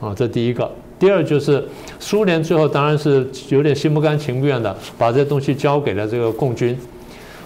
[0.00, 0.70] 啊，这第一个。
[0.98, 1.62] 第二就是
[2.00, 6.74] 苏联最后当然是有点心不甘情不愿的，把这东西交给了这个共军，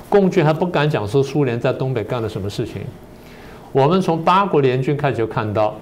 [0.09, 2.83] 共军还不敢讲说苏联在东北干了什么事情。
[3.73, 5.77] 我们从八国联军开始就看到，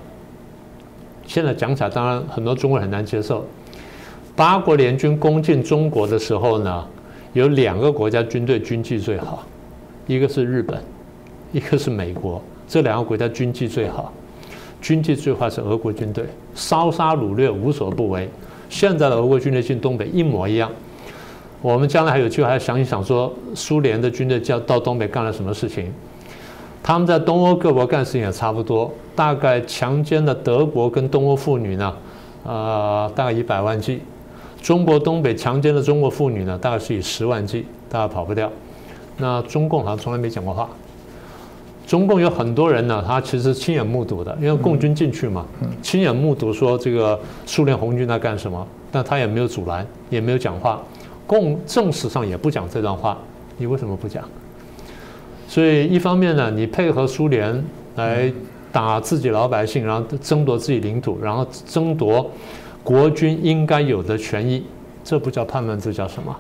[1.27, 3.47] 现在讲起来当然很多中国人很难接受。
[4.37, 6.87] 八国联军攻进中国的时候呢，
[7.33, 9.43] 有两个国家军队军纪最好，
[10.07, 10.83] 一个是日本，
[11.51, 12.43] 一个是美国。
[12.69, 14.13] 这两个国家军纪最好，
[14.83, 18.29] 军纪最坏是俄国军队，烧杀掳掠无所不为。
[18.69, 20.71] 现在的俄国军队进东北一模一样。
[21.63, 25.91] 我们将来还有机会还想一想，说苏联的军队叫到东北干了什么事情。
[26.89, 31.95] 他们在东欧各国干事情也差不多，大概强奸了德国跟东欧妇女呢，
[32.45, 33.99] 呃，大概以百万计；
[34.63, 38.51] 中国东北强奸了中国妇女呢，大概是以十万计，大概跑不掉。
[39.19, 40.67] 那中共好像从来没讲过话。
[41.87, 45.45] 中共有很多人呢，他其实亲眼目睹的，因为共军进去嘛，
[45.83, 50.81] 亲眼目睹说这个苏联红军在干什么，但他也没有阻拦，也没有讲话。
[51.27, 53.19] 共正史上也不讲这段话，
[53.59, 54.25] 你为什么不讲？
[55.49, 57.65] 所以一方面呢，你配合苏联
[57.97, 58.31] 来
[58.71, 62.31] 打自己老百姓，然后争夺自己领土，然后争夺
[62.85, 64.63] 国军应该有的权益，
[65.03, 66.37] 这不叫叛乱，这叫什么？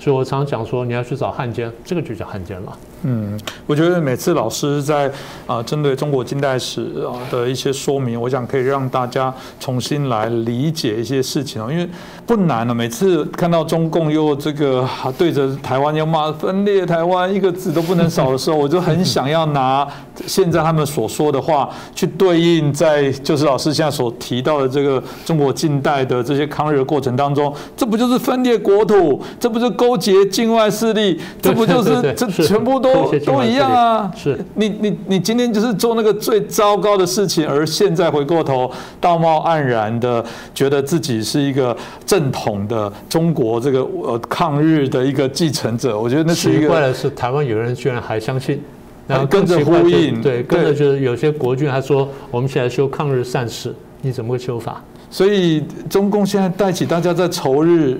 [0.00, 2.72] 所以我常讲说，你要去找汉奸，这个就叫汉奸了。
[3.02, 5.10] 嗯，我觉得每次老师在
[5.46, 11.88] 啊针对中国近代史啊的一些说明，我想可以让大家重新来理解一些事情哦，因为
[12.26, 12.74] 不难了。
[12.74, 14.86] 每次看到中共又这个
[15.16, 19.86] 对着台湾要骂分裂台湾，一个字都不能少的时候，我就很想要拿
[20.26, 29.22] 现在他们所说的话去对应在就是老师现在所提到的这个中国近代的这些抗日过程当中，这不就是分裂国土？
[29.38, 31.20] 这不就勾结境外势力？
[31.40, 33.10] 这不就是这全部都？
[33.10, 34.12] 都都一样啊！
[34.16, 40.24] 是你你你今天就是做那个最糟糕的事情，而现在回过头道貌岸然的，
[40.54, 45.98] 觉得自己是一个正统的中国这个呃抗日的一个继承者。
[45.98, 48.60] 我觉得那是一个奇怪的是，台湾有人居然还相信，
[49.06, 54.82] 然后跟着呼应，对，跟着就是有些国军还说我们现在修抗日善事，你怎么会修法？
[55.10, 57.98] 所以中共现在带起大家在仇日。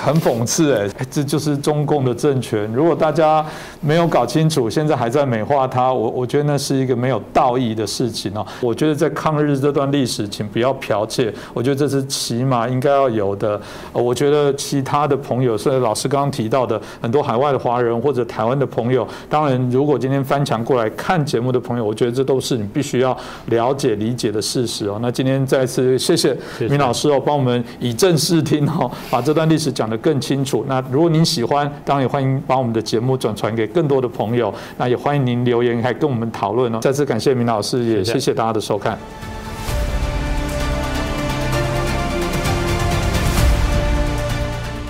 [0.00, 2.70] 很讽刺哎， 这就是中共的政权。
[2.72, 3.44] 如果大家
[3.80, 8.46] 没有搞清楚，现在还在美化它，我我觉得那是一个没有道义的事情哦。
[8.60, 11.32] 我觉得在抗日这段历史，请不要剽窃。
[11.54, 13.60] 我觉得这是起码应该要有的。
[13.92, 24.98] 我觉得其他的朋友，所以老师刚刚提到的很多海外的华人或者台湾的朋友，当然如果今天翻墙过来看节目的朋友，我觉得这都是你必须要了解理解的事实哦。
[25.00, 29.62] 那今天再次谢谢明老师哦，帮我们以正视听哦，把这段历史。
[29.62, 30.64] 是讲得更清楚。
[30.66, 34.52] 那如果您喜欢，当然也欢迎把我们的节目转传给更多的朋友。
[34.76, 36.80] 那也欢迎您留言，还跟我们讨论哦。
[36.80, 38.98] 再次感谢明老师，也谢谢大家的收看。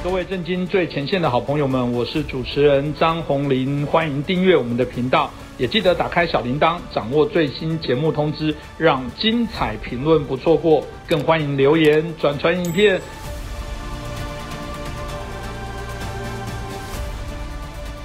[0.03, 10.83] 各位震惊最前线的好朋友们，我是主持人张宏林，欢迎订阅我们的频道，也记得打开小铃铛，掌握最新节目通知，让精彩评论不错过。
[11.07, 12.99] 更欢迎留言转传影片。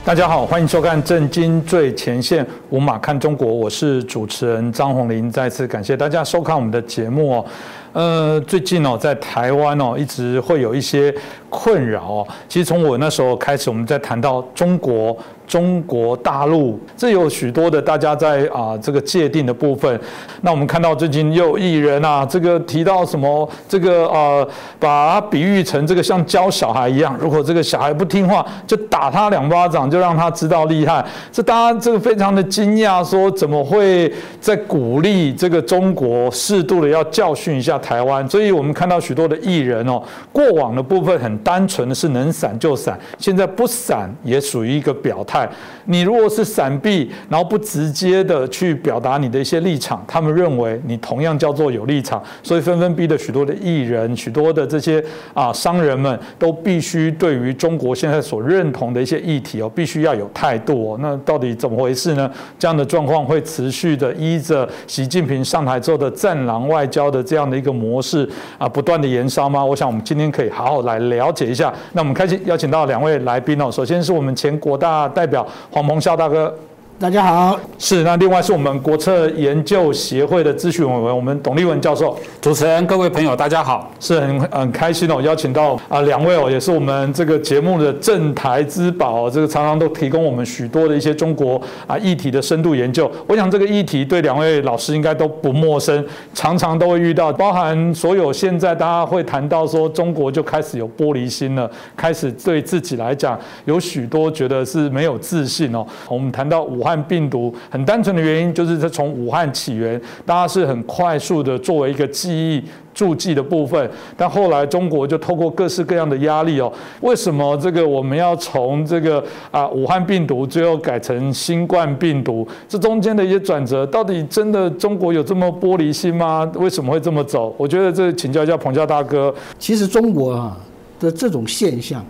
[0.07, 5.29] 大家好，欢迎收看《震惊最前线》，无马看中国，我是主持人张宏林。
[5.29, 7.45] 再次感谢大家收看我们的节目哦。
[7.91, 11.13] 呃，最近哦，在台湾哦，一直会有一些
[11.49, 12.27] 困扰哦。
[12.47, 15.17] 其实从我那时候开始，我们在谈到中国。
[15.47, 19.99] 中国大陆，这有许多的大家在啊这个界定的部分。
[20.41, 24.45] 那我们看到最近又艺人啊，这个提到什么这个啊，
[24.77, 31.05] 把它比喻成这个像教小孩一样，如果这个小孩不听话，就打他两巴掌，就让他知道厉害。
[31.31, 38.27] 这大家这个非常的惊讶，说怎么会在鼓励这个中国适度的要教训一下台湾？
[38.27, 45.36] 所以我们看到许多的艺人哦，过往的部分很单纯的是能闪就闪，现在不闪也属于一个表态。
[45.85, 60.97] 你如果是闪避，然后不直接的去表达你的一些立场，他们认为你同样叫做有立场，所以纷纷逼的许多的艺人、许多的这些啊商人们都必须对于中国现在所认同的一些议题哦，必须要有态度哦。
[60.99, 62.29] 那到底怎么回事呢？
[62.57, 69.63] 这样的状况会持续的依着习近平上台之后的战狼外交的这样的一个模式啊，不断的延烧吗？
[69.63, 71.71] 我想我们今天可以好好来了解一下。
[71.93, 75.26] 那我们开心邀请到两位来宾哦，首先是我们前国大代。
[75.27, 76.53] 代表黄鹏孝大哥。
[76.99, 82.17] 大家好，是那另外是我们国策研究协会的咨询委员，我们董立文教授。
[82.41, 93.11] 主持人各位朋友大家好，是很很开心哦，邀请到啊两位哦，也是我们这个节目的镇台之宝，这个常常都提供我们许多的一些中国啊议题的深度研究。
[93.27, 105.85] 我想这个议题对两位老师应该都不陌生，常常都会遇到，包含所有现在大家会谈到说中国就开始有玻璃心了，开始对自己来讲有许多觉得是没有自信哦。
[106.09, 106.86] 我们谈到武。
[106.87, 116.71] 武汉病毒很单纯的原因就是它从武汉起源，大家是很快速的作为一个记忆注记的部分，但后来中国就透过各式各样的压力哦，
[117.01, 119.21] 为什么这个我们要从这个
[119.51, 122.47] 啊武汉病毒最后改成新冠病毒？
[122.69, 126.49] 这中间的一些转折，到底真的中国有这么玻璃心吗？
[126.55, 127.53] 为什么会这么走？
[127.57, 129.35] 我觉得这请教一下彭教大哥。
[129.59, 130.57] 其实中国啊
[131.01, 132.01] 的这种现象，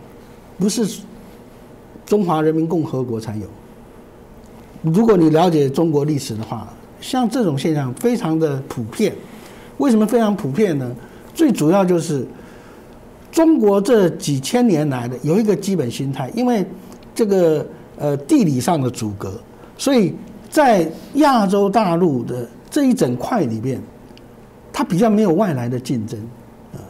[0.60, 1.00] 不是
[2.06, 3.48] 中华人民共和国才有。
[4.82, 9.14] 如果你了解中国历史的话，像这种现象非常的普遍。
[9.78, 10.92] 为什么非常普遍呢？
[11.36, 12.26] 最主要就是
[13.32, 16.66] 中国这几千年来的有一个基本心态，因为
[17.14, 17.64] 这个
[17.96, 19.40] 呃地理上的阻隔，
[19.78, 20.16] 所以
[20.50, 23.80] 在亚洲大陆的这一整块里面，
[24.74, 26.20] 它比较没有外来的竞争
[26.74, 26.82] 啊，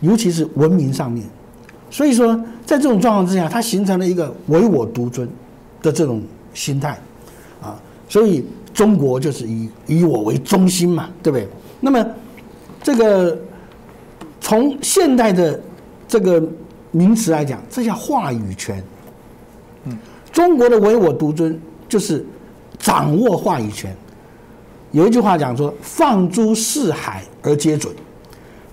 [0.00, 1.24] 尤其是文明上面。
[1.88, 2.34] 所以说，
[2.64, 5.28] 在这种状况之下，它形成了一个唯我独尊
[5.80, 6.20] 的这种
[6.52, 6.98] 心态。
[8.08, 11.48] 所以中国就是以以我为中心嘛，对不对？
[11.80, 12.06] 那么
[12.82, 13.38] 这个
[14.40, 15.60] 从现代的
[16.06, 16.42] 这个
[16.90, 18.82] 名词来讲，这叫话语权。
[19.84, 19.98] 嗯，
[20.32, 22.24] 中国的唯我独尊就是
[22.78, 23.94] 掌握话语权。
[24.92, 27.92] 有一句话讲说：“放诸四海而皆准，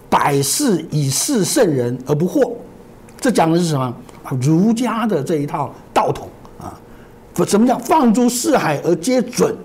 [0.10, 2.54] 百世以事圣人而不惑。”
[3.20, 3.94] 这讲的是什么？
[4.40, 6.30] 儒家的这一套道统。
[7.34, 9.56] 不，什么叫放诸四海而皆准？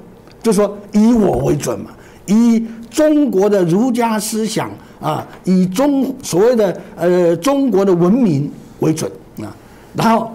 [0.43, 1.91] 就是说以我为准嘛，
[2.27, 9.11] 以中国的儒家思想啊，以中所谓的呃中国的文明为准
[9.43, 9.55] 啊。
[9.95, 10.33] 然后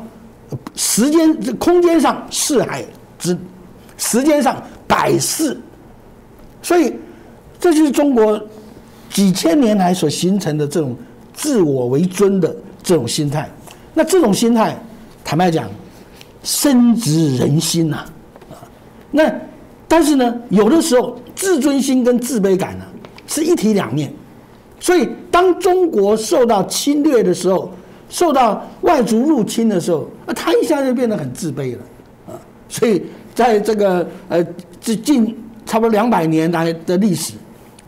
[0.76, 2.84] 时间、空间上四海
[3.18, 3.36] 之，
[3.98, 5.58] 时间上百世，
[6.62, 6.94] 所以
[7.60, 8.40] 这就是中国
[9.10, 10.96] 几千年来所形成的这种
[11.34, 13.50] 自我为尊的这种心态。
[13.94, 14.78] 那这种心态，
[15.24, 15.68] 坦白讲。
[16.44, 17.96] 深植人心呐，
[18.52, 18.60] 啊，
[19.12, 19.34] 那
[19.88, 22.86] 但是呢，有的时候自尊心跟自卑感呢
[23.26, 24.14] 是一体两面，
[24.80, 27.72] 所以当中国受到侵略的时候，
[28.10, 31.80] 受到外族入侵的时候，那他一下就变得很自卑了，
[32.28, 32.36] 啊，
[32.68, 33.02] 所以
[33.34, 34.46] 在这个呃
[34.82, 37.34] 这近差不多两百年来的历史，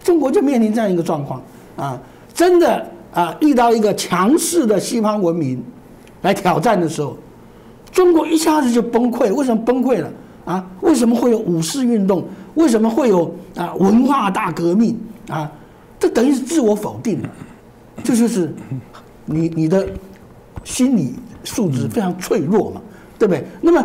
[0.01, 1.43] 中国就面临这样一个状况。
[1.75, 1.99] 啊，
[2.33, 5.61] 真的啊遇到一个强势的西方文明
[6.21, 7.17] 来挑战的时候。
[7.95, 10.11] 中国一下子就崩溃，为什么崩溃了
[10.43, 10.67] 啊？
[10.81, 12.27] 为什么会有五四运动？
[12.55, 15.49] 为什么会有啊文化大革命啊？
[15.97, 17.29] 这等于是自我否定了，
[18.03, 18.53] 这就是
[19.23, 19.87] 你你的
[20.65, 21.15] 心理
[21.45, 22.81] 素质非常脆弱嘛，
[23.17, 23.45] 对不对？
[23.61, 23.81] 那么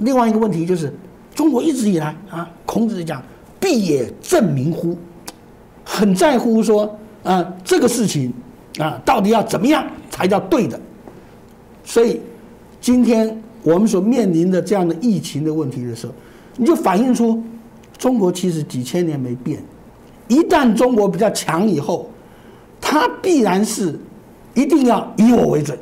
[0.00, 0.94] 另外一个问题就是，
[1.34, 3.22] 中国一直以来啊，孔子讲
[3.58, 4.94] “必也正名乎”，
[5.82, 8.30] 很在乎说啊这个事情
[8.78, 10.78] 啊到底要怎么样才叫对的，
[11.82, 12.20] 所以。
[12.88, 16.12] 今天我们所面临的这样的疫情的问题的时候，
[16.56, 17.44] 你就反映出
[17.98, 19.62] 中国其实几千年没变。
[20.26, 22.10] 一旦中国比较强以后，
[22.80, 23.94] 它必然是
[24.54, 25.78] 一定要以我为准。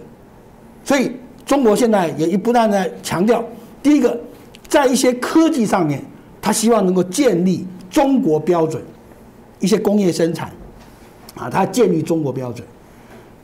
[0.84, 1.12] 所以
[1.44, 3.44] 中国现在也一不断的强调，
[3.84, 4.18] 第一个，
[4.66, 6.04] 在一些科技上面，
[6.42, 8.82] 它希望能够建立中国标准，
[9.61, 10.50] 一些工业生产，
[11.36, 12.66] 啊，它建立中国标准。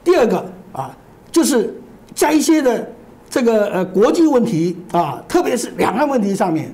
[0.02, 0.98] 第二个啊，
[1.30, 1.72] 就是
[2.12, 2.90] 在一些的
[3.32, 6.70] 这个呃国际问题啊，特别是两岸问题上面，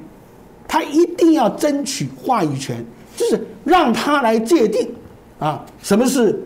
[0.67, 2.85] 他一定要争取话语权，
[3.17, 4.91] 就是让他来界定
[5.39, 6.37] 啊，什么是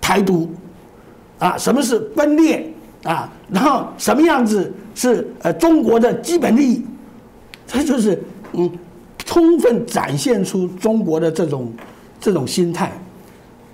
[0.00, 0.50] 台独
[1.38, 2.68] 啊，什么是分裂
[3.04, 6.84] 啊，然后什么样子是呃中国的基本利益，
[7.64, 8.20] 这就是
[8.54, 8.68] 嗯，
[9.24, 11.72] 充分展现出中国的这种
[12.20, 12.90] 这种心态。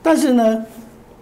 [0.03, 0.63] 但是呢，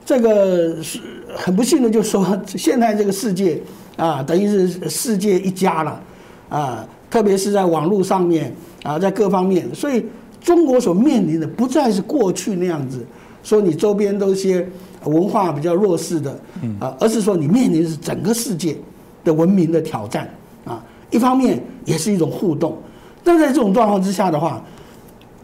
[0.05, 0.99] 这个是
[1.37, 3.63] 很不幸的，就是说现在这个世界
[3.97, 6.01] 啊，等于是世界一家了
[6.49, 10.05] 啊，特别是在网络上面啊，在各方面，所以
[10.41, 13.05] 中国所面临的不再是过去那样子，
[13.43, 14.69] 说你周边都是些
[15.05, 16.39] 文化比较弱势的
[16.79, 18.77] 啊，而是说你面临的是整个世界
[19.25, 20.29] 的文明的挑战
[20.65, 20.85] 啊。
[21.11, 22.77] 一方面也是一种互动，
[23.25, 24.63] 但在这种状况之下的话，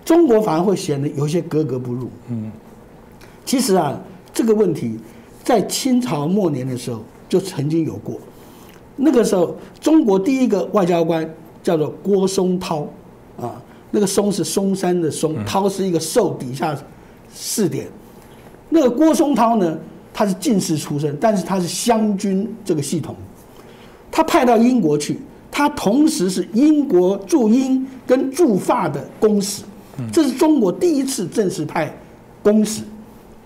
[0.04, 2.10] 中国反而会显得有些格格不入。
[2.28, 2.50] 嗯。
[3.44, 3.98] 其实啊，
[4.32, 4.98] 这个问题
[5.42, 8.20] 在清朝末年的时候就曾经有过。
[9.04, 11.28] 那个时候，中国第一个外交官
[11.60, 12.86] 叫做郭松涛，
[13.36, 16.76] 啊，那个松是嵩山的松，涛是一个寿底下
[17.28, 17.88] 四点。
[18.68, 19.76] 那个郭松涛呢，
[20.14, 23.16] 他是进士出身，但是他是湘军这个系统，
[24.10, 25.18] 他派到英国去，
[25.50, 29.64] 他同时是英国驻英跟驻法的公使，
[30.12, 31.92] 这是中国第一次正式派
[32.42, 32.82] 公使。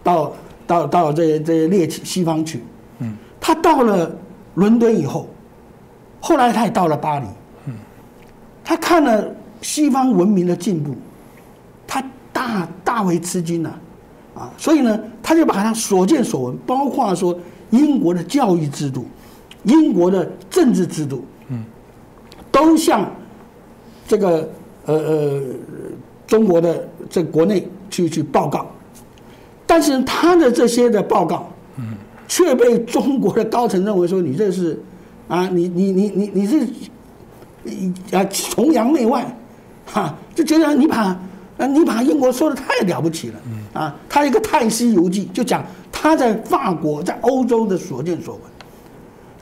[0.03, 0.33] 到
[0.69, 2.63] 到到这这列西方去，
[3.01, 4.15] 嗯，他到了
[4.55, 5.29] 伦敦以后，
[6.21, 7.27] 后来他也到了巴黎，
[7.67, 7.75] 嗯，
[8.65, 10.95] 他看了西方文明的进步，
[11.87, 12.03] 他
[12.33, 13.71] 大大为吃惊呐，
[14.35, 17.39] 啊，所以呢，他就把他所见所闻，包括说
[17.71, 19.07] 英国的教育制度、
[19.65, 21.65] 英国的政治制度，嗯，
[22.51, 23.11] 都向
[24.07, 24.49] 这个
[24.85, 25.43] 呃呃
[26.27, 28.67] 中国的这国内去去报告。
[29.67, 31.97] 但是他的这些的报告，嗯，
[32.29, 34.81] 却被中国的高层认为说你这是，
[35.29, 39.27] 啊，你你你你你是，啊崇洋媚外，
[39.87, 41.17] 哈，就觉得你把，
[41.59, 43.35] 啊你把英国说的太了不起了，
[43.73, 48.43] 啊，他一个《泰西游记》就讲他在法国在欧洲的所见所闻，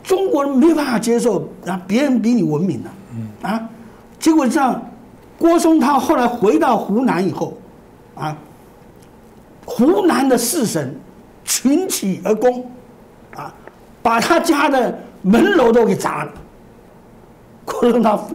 [0.02, 2.90] 中国人没办法接受啊别人比你文明了，
[3.42, 3.68] 啊，
[4.18, 4.82] 结果这样，
[5.38, 7.56] 郭松涛后来回到湖南以后，
[8.14, 8.36] 啊。
[9.66, 10.86] 湖南的士绅
[11.42, 12.70] 群起而攻，
[13.34, 13.50] 啊，
[14.02, 16.32] 把他家的门楼都给砸了。
[17.64, 18.28] 郭松涛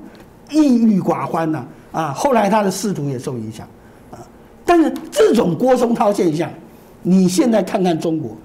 [0.50, 3.68] 抑郁寡欢呐，啊，后来他的仕途也受影响，
[4.12, 4.18] 啊，
[4.66, 6.50] 但是这种郭松涛现象，
[7.04, 8.36] 你现在看看中国，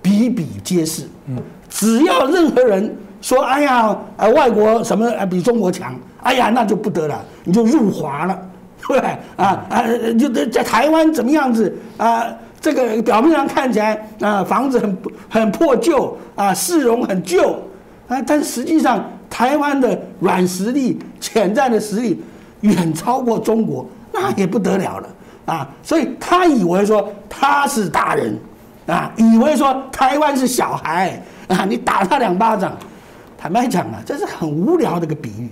[0.00, 1.04] 比比皆是。
[1.26, 1.36] 嗯，
[1.68, 8.42] 只要任何人说，哎呀，呃，外国什么啊比中国强，哎呀，那就不得了，你就入华了。
[8.86, 8.98] 对
[9.36, 9.84] 啊啊，
[10.18, 12.24] 就在台湾怎么样子啊？
[12.60, 14.98] 这个表面上看起来啊，房子很
[15.28, 17.60] 很破旧啊，市容很旧
[18.08, 22.20] 啊，但实际上台湾的软实力、潜在的实力
[22.62, 25.08] 远超过中国，那也不得了了
[25.46, 25.68] 啊！
[25.82, 28.36] 所以他以为说他是大人
[28.86, 32.76] 啊，以为说台湾是小孩啊，你打他两巴掌，
[33.36, 35.48] 坦白讲啊，这是很无聊的一个比喻，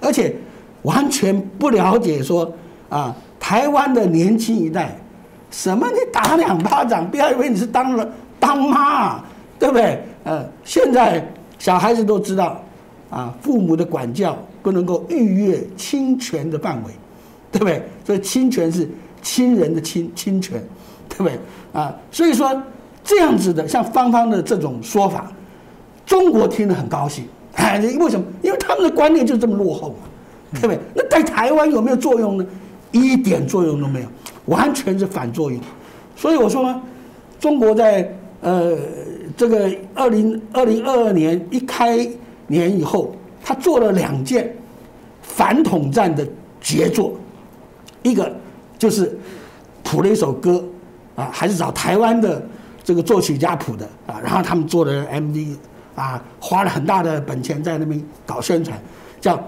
[0.00, 0.36] 而且
[0.82, 2.52] 完全不了解说。
[2.90, 4.98] 啊，台湾的年轻一代，
[5.50, 9.20] 什么你打两巴掌，不要以为你是当了当妈，
[9.58, 10.02] 对不对？
[10.24, 11.26] 呃，现在
[11.58, 12.62] 小孩子都知道，
[13.10, 16.92] 啊，父母的管教不能够逾越侵权的范围，
[17.50, 17.82] 对不对？
[18.04, 18.88] 所以侵权是
[19.22, 20.62] 亲人的侵侵权，
[21.08, 21.38] 对不对？
[21.72, 22.62] 啊，所以说
[23.02, 25.32] 这样子的，像芳芳的这种说法，
[26.06, 28.24] 中国听得很高兴，哎，为什么？
[28.42, 29.96] 因为他们的观念就这么落后嘛，
[30.52, 30.78] 对不对？
[30.94, 32.46] 那在台湾有没有作用呢？
[32.92, 34.06] 一点作用都没有，
[34.50, 35.58] 完全是反作用。
[36.16, 36.78] 所以我说，
[37.38, 38.76] 中国在呃
[39.36, 42.06] 这个二零二零二二年一开
[42.48, 44.54] 年以后，他做了两件
[45.22, 46.26] 反统战的
[46.60, 47.14] 杰作，
[48.02, 48.30] 一个
[48.76, 49.16] 就是
[49.82, 50.62] 谱了一首歌
[51.14, 52.42] 啊，还是找台湾的
[52.84, 55.56] 这个作曲家谱的啊，然后他们做的 MV
[55.94, 58.78] 啊，花了很大的本钱在那边搞宣传，
[59.20, 59.42] 叫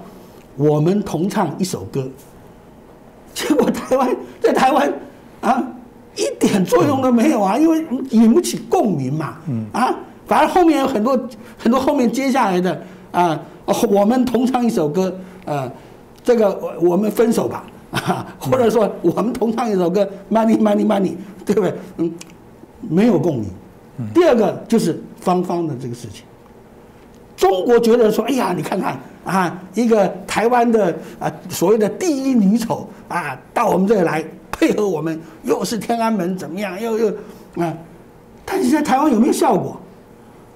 [0.56, 2.08] 我们同唱一首歌。
[3.34, 4.92] 结果台湾在台湾
[5.40, 5.62] 啊，
[6.16, 9.38] 一点作用都没有啊，因为引不起共鸣嘛。
[9.72, 9.94] 啊，
[10.26, 11.18] 反而后面有很多
[11.58, 13.40] 很多后面接下来的啊，
[13.88, 15.14] 我们同唱一首歌，
[15.44, 15.70] 呃，
[16.22, 21.12] 这个我们分手吧，啊， 或者说我们同唱一首歌，money money money，
[21.44, 21.74] 对不对？
[21.96, 22.12] 嗯，
[22.80, 23.46] 没有共鸣。
[24.14, 26.24] 第二个就是芳芳的这个事情，
[27.36, 29.00] 中国觉得说，哎呀，你看看。
[29.24, 36.80] 啊，一个台湾的啊，所谓的第一女丑啊，到我们这里来配合我们，又是天安门怎么样？
[36.80, 37.08] 又又
[37.56, 37.72] 啊，
[38.44, 39.78] 但是在台湾有没有效果？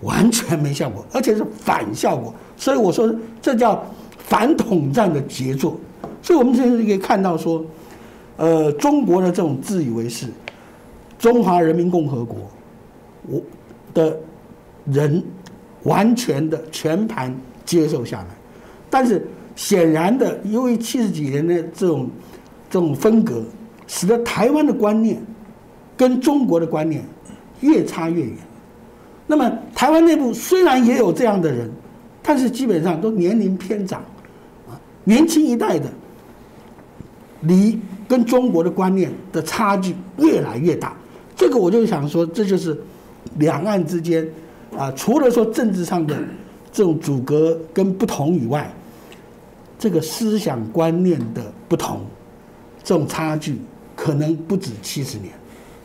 [0.02, 2.32] 完全没效果，而且是反效果。
[2.56, 3.82] 所以我说这叫
[4.18, 5.74] 反统战的杰作。
[6.20, 7.64] 所以我们现在可以看到说，
[8.36, 10.26] 呃，中国的这种自以为是，
[11.18, 12.36] 中华人民共和国，
[13.28, 13.40] 我
[13.94, 14.18] 的
[14.84, 15.24] 人
[15.84, 18.26] 完全的全盘接受下来，
[18.88, 22.08] 但是显然的，由于七十几年的这种
[22.68, 23.42] 这种分隔，
[23.86, 25.20] 使得台湾的观念
[25.96, 27.04] 跟中国的观念
[27.60, 28.36] 越差越远。
[29.26, 31.70] 那么台湾内部虽然也有这样的人，
[32.22, 34.00] 但是基本上都年龄偏长，
[34.68, 35.86] 啊，年轻一代的
[37.40, 40.94] 离跟中国的观念的差距越来越大。
[41.34, 42.78] 这个我就想说，这就是
[43.38, 44.26] 两岸之间
[44.78, 46.16] 啊，除了说政治上的
[46.76, 48.70] 这种阻隔跟不同以外，
[49.78, 52.02] 这个思想观念的不同，
[52.84, 53.58] 这种差距
[53.94, 55.32] 可能不止七十年。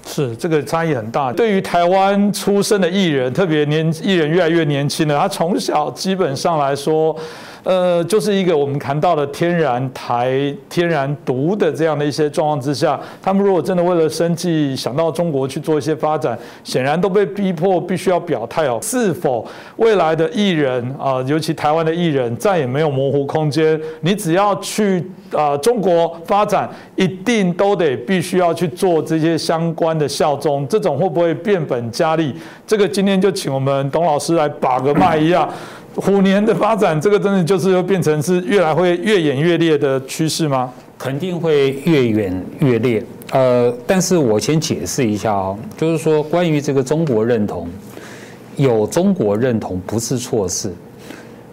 [0.05, 1.31] 是这个差异很大。
[1.31, 7.17] 对于台湾出生的艺人，特别年艺人越来越年轻了，他从小基本上来说。
[7.63, 18.79] 呃，就是一个我们谈到的天然台、天然毒的这样的一些状况之下，他们如果真的为了生计想到中国去做一些发展，显然都被逼迫必须要表态哦。
[18.81, 19.45] 是否
[19.77, 23.79] 未来的艺人啊，尤其台湾的艺人，再也没有模糊空间？
[24.01, 32.33] 你只要去啊中国发展，一定都得必须要去做这些相关的效忠，这种会不会变本加厉？
[32.65, 35.47] 这个今天就请我们董老师来把个脉一样。
[35.95, 40.71] 虎年的发展，这个真的就是要变成是越来会越演越烈的趋势吗？
[40.97, 43.03] 肯定会越演越烈。
[43.31, 47.67] 呃，但是我先解释一下哦，就是说关于这个中国认同，
[48.55, 50.71] 有中国认同不是错事，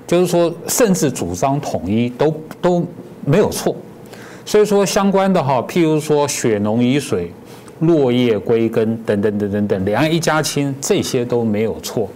[0.06, 2.86] 就是说甚至主张统一都都
[3.24, 3.74] 没有错。
[4.44, 7.32] 所以说相关的哈，譬如说血浓于水、
[7.80, 12.08] 落叶归根等等等等等，两岸一家亲，这些都没有错。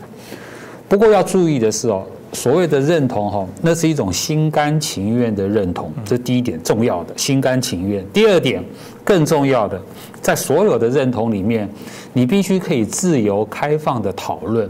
[0.93, 8.07] 不过要注意的是哦，所谓的认同哈，那是一种心甘情愿的认同，这第一点重要的，心甘情愿。
[8.13, 8.63] 第二点
[9.03, 9.81] 更重要的，
[10.21, 11.67] 在所有的认同里面，
[12.13, 14.69] 你必须可以自由开放的讨论。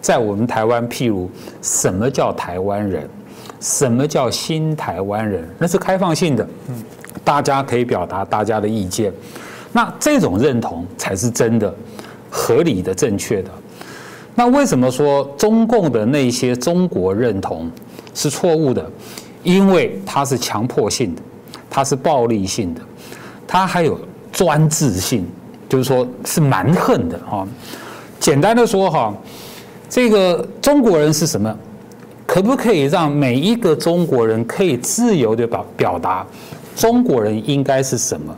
[0.00, 1.28] 在我们台湾，譬如
[1.60, 3.10] 什么叫台湾人，
[3.58, 6.48] 什么叫新台湾人，那是开放性的，
[7.24, 9.12] 大家可以表达大家的意见，
[9.72, 11.74] 那这种认同才是真的、
[12.30, 13.50] 合理的、正确的。
[14.34, 17.70] 那为什么说中共的那些中国认同
[18.14, 18.90] 是错误的？
[19.42, 21.22] 因为它是强迫性的，
[21.68, 22.80] 它是暴力性的，
[23.46, 24.00] 它还有
[24.32, 25.26] 专制性，
[25.68, 27.46] 就是说是蛮横的哈。
[28.18, 29.14] 简单的说哈，
[29.88, 31.54] 这个中国人是什么？
[32.26, 36.26] 可不可以让每一个中国人可以自由的表表达
[36.74, 38.34] 中国人应该是什么？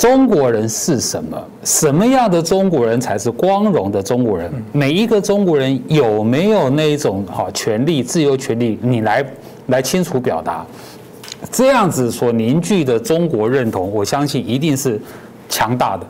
[0.00, 1.38] 中国人是什么？
[1.62, 4.50] 什么样的中国人才是光荣的中国人？
[4.72, 8.78] 每一个中国人有没有那一种好权利、自由权利？
[8.80, 9.22] 你来
[9.66, 10.64] 来清楚表达，
[11.52, 14.98] 这样子所凝聚的中国认同，我相信一定是
[15.50, 16.06] 强大的。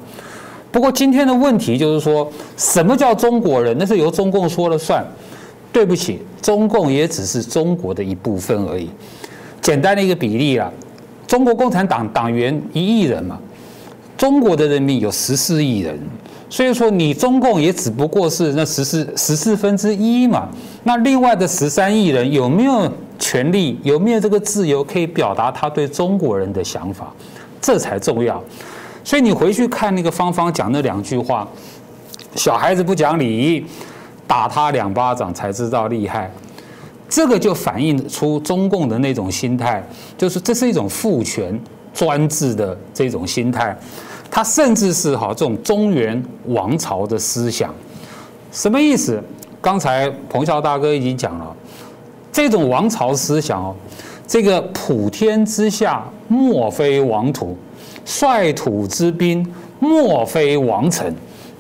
[0.70, 3.76] 不过今天的问题就是说，什么叫中国人？
[3.76, 5.05] 那是由中共说了算。
[5.72, 8.88] 对不起，中共也只是中国的一部分而已。
[9.61, 10.70] 简单的一个比例啊，
[11.26, 13.36] 中国共产党党员一亿人嘛。
[14.20, 15.98] 中国的人民有十四亿人，
[16.50, 20.46] 所以说你中共也只不过是那十四十四分之一嘛。
[20.84, 23.80] 那另外的十三亿人有没有权利？
[23.82, 27.10] 有没有这个自由可以表达他对中国人的想法？
[27.62, 28.44] 这才重要。
[29.02, 31.48] 所以你回去看那个芳芳讲那两句话：
[32.36, 33.64] 小孩子不讲理，
[34.26, 36.30] 打他两巴掌才知道厉害。
[37.08, 39.82] 这个就反映出中共的那种心态，
[40.18, 41.58] 就是这是一种父权
[41.94, 43.74] 专制的这种心态。
[44.31, 47.74] 他甚至是哈这种中原王朝的思想，
[48.53, 49.20] 什么意思？
[49.61, 51.55] 刚才彭笑大哥已经讲了，
[52.33, 53.74] 这种王朝思想哦，
[54.26, 57.57] 这个普天之下莫非王土，
[58.05, 59.47] 率土之滨
[59.78, 61.14] 莫非王臣，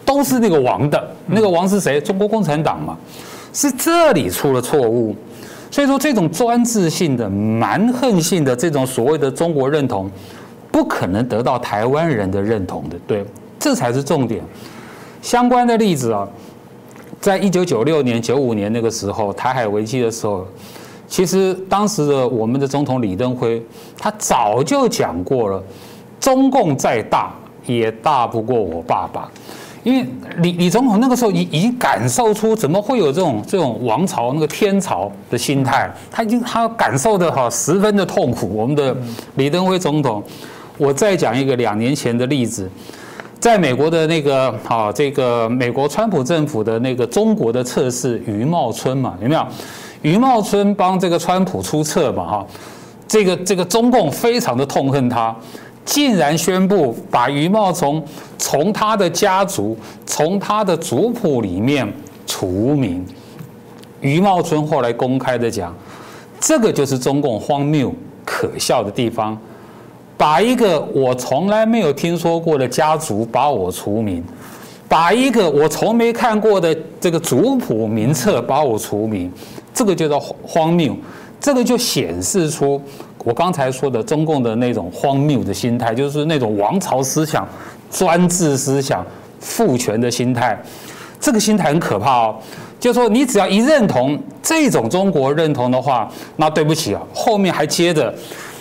[0.04, 2.00] 都是那个王的，那个王是谁？
[2.00, 2.96] 中国共产党嘛，
[3.52, 5.14] 是这里出了错误。
[5.70, 10.10] 所以说，这种专制性的、蛮横性的这种所谓的中国认同。
[10.72, 13.24] 不可能得到台湾人的认同的，对，
[13.58, 14.42] 这才是重点。
[15.20, 16.26] 相关的例子啊，
[17.20, 20.46] 在一九九六年、九五年那个时候，台海危机的时候，
[21.08, 23.62] 其实当时的我们的总统李登辉，
[23.98, 25.62] 他早就讲过了，
[26.18, 27.34] 中共再大
[27.66, 29.30] 也大不过我爸爸。
[29.82, 30.06] 因为
[30.38, 38.48] 李李总统那个时候已已经感受出怎么会有这种这种王朝那个天朝的心态，他已经他感受的哈十分的痛苦。
[38.54, 38.96] 我们的
[39.34, 40.22] 李登辉总统。
[40.80, 42.66] 我再讲一个两年前的例子，
[43.38, 49.46] 在美国的那个啊，这个美国川普政府的那个中国的测试余茂春嘛，有没有？
[50.00, 52.46] 余茂春帮这个川普出策嘛，哈，
[53.06, 55.36] 这个这个中共非常的痛恨他，
[55.84, 58.02] 竟然宣布把余茂从
[58.38, 59.76] 从他的家族、
[60.06, 61.86] 从他的族谱里面
[62.26, 63.04] 除名。
[64.00, 65.76] 余茂春后来公开的讲，
[66.40, 69.38] 这个就是中共荒谬可笑的地方，
[70.20, 74.22] 把一个我从来没有听说过的家族把我除名，
[74.86, 79.32] 把一个我从没看过的这个族谱名册把我除名。
[79.72, 80.94] 这个就叫荒谬，
[81.40, 82.78] 这个就显示出
[83.24, 87.48] 我刚才说的中共的那种荒谬的心态，就是那种王朝思想、
[87.90, 89.02] 专制思想、
[89.38, 90.60] 父权的心态。
[91.18, 92.36] 这个心态很可怕哦。
[92.78, 98.12] 就说你只要一认同这种中国认同的话，那对不起啊，后面还接着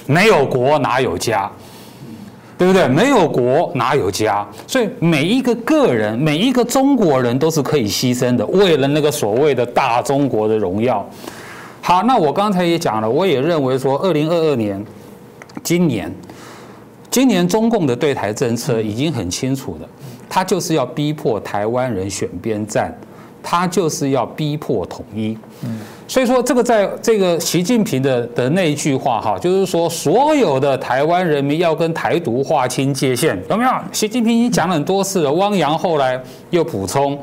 [0.09, 1.47] 没有国哪有家，
[2.57, 2.87] 对不对？
[2.87, 4.43] 没有国哪有家？
[4.65, 11.07] 所以每一个个人，每一个中国人都是可以牺牲的，为了那个所谓的大中国的荣耀。
[11.79, 14.83] 好，那我刚才也讲了，我也认为说，二零二二年，
[15.61, 16.11] 今年，
[17.11, 19.87] 今年中共的对台政策已经很清楚了，
[20.27, 22.91] 他就是要逼迫台湾人选边站。
[23.41, 25.35] 他就是要逼迫统一，
[26.09, 33.69] 所以说这个在这个习近平的的那一句话哈，就是说所有的台湾人民要跟台独划清界限，有没有？
[33.91, 37.15] 习近平已经讲了很多次了，汪洋后来又补充，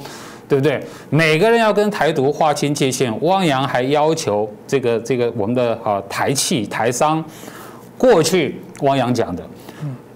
[0.49, 0.80] 对不对？
[1.11, 7.24] 每个人要跟台独划清界限，汪洋还要求这个这个我们的啊台企台商，
[7.99, 9.43] 过去汪洋讲的，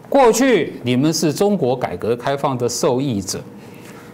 [0.09, 3.41] 过去你们是中国改革开放的受益者，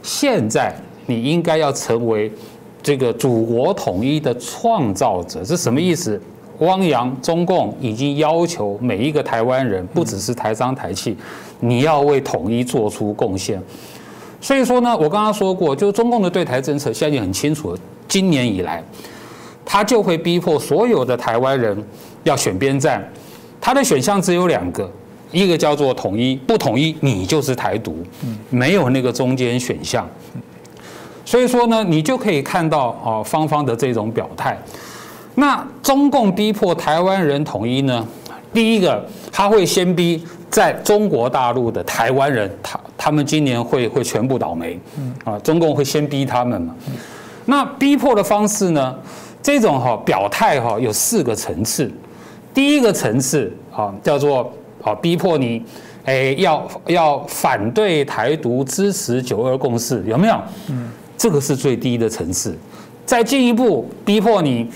[0.00, 0.74] 现在。
[1.08, 2.28] 你应该要成为
[2.86, 6.22] 这个祖国统一的创造者，是什么意思？
[6.60, 11.16] 汪洋、中共已经要求每一个台湾人，不只是台商台企，
[11.58, 13.60] 你要为统一做出贡献。
[14.40, 18.80] 所以说呢，我刚刚说过，就中共的对台政策现在已经很清楚了，今年以来，
[19.64, 21.76] 他就会逼迫所有的台湾人
[22.22, 23.04] 要选边站，
[23.60, 24.88] 他的选项只有两个，
[25.32, 27.96] 一个叫做统一，不统一你就是台独，
[28.48, 30.08] 没有那个中间选项。
[31.26, 34.56] 所以说呢，你就可以看到哦，方方的这种表态。
[35.34, 38.06] 那中共逼迫台湾人统一呢？
[38.54, 44.80] 第一个，他会先逼在中国大陆的台湾人，他他们今年会会全部倒霉。
[45.24, 46.74] 啊，中共会先逼他们嘛。
[47.44, 48.96] 那逼迫的方式呢？
[49.42, 51.92] 这种哈表态哈有四个层次。
[52.54, 54.50] 第一个层次啊，叫做
[54.82, 55.62] 啊逼迫你，
[56.04, 60.40] 哎要要反对台独，支持九二共识，有没有？
[60.70, 60.88] 嗯。
[61.16, 62.56] 这个是最低的层次，
[63.04, 64.68] 再进一步逼迫你，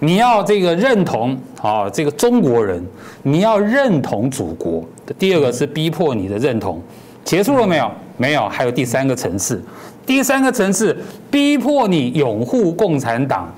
[0.00, 2.84] 你要这个认同啊，这个中国人，
[3.22, 4.84] 你要认同祖国。
[5.18, 6.80] 第二个是逼迫你的认同，
[7.24, 7.90] 结束了没有？
[8.16, 9.62] 没有，还有第三个层次。
[10.06, 10.96] 第三个层次
[11.30, 13.52] 逼迫你拥护共产党，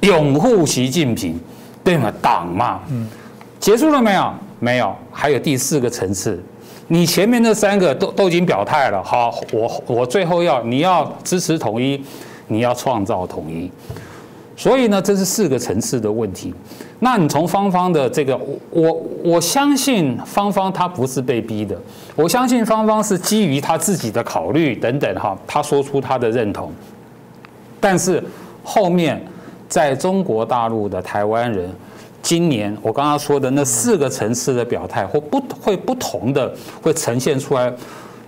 [0.00, 1.38] 拥护习近平，
[1.82, 2.12] 对吗？
[2.22, 3.06] 党嘛，嗯，
[3.58, 4.32] 结束了没有？
[4.58, 6.42] 没有，还有第四个层次。
[6.92, 12.02] 你前面那三个都都已经表态了，好，我我最后要你要支持统一，
[12.48, 13.70] 你要创造统一，
[14.56, 16.52] 所以呢，这是四个层次的问题。
[16.98, 18.36] 那你从芳芳的这个，
[18.70, 21.78] 我我相信芳芳她不是被逼的，
[22.16, 26.72] 我相信芳芳是基于她自己的考虑等等哈，她说出她的认同。
[27.78, 28.20] 但是
[28.64, 29.24] 后面
[29.68, 31.72] 在中国大陆的台湾人。
[32.22, 37.72] 今年我刚刚说的那四个层次的表态，或不会不同的会呈现出来。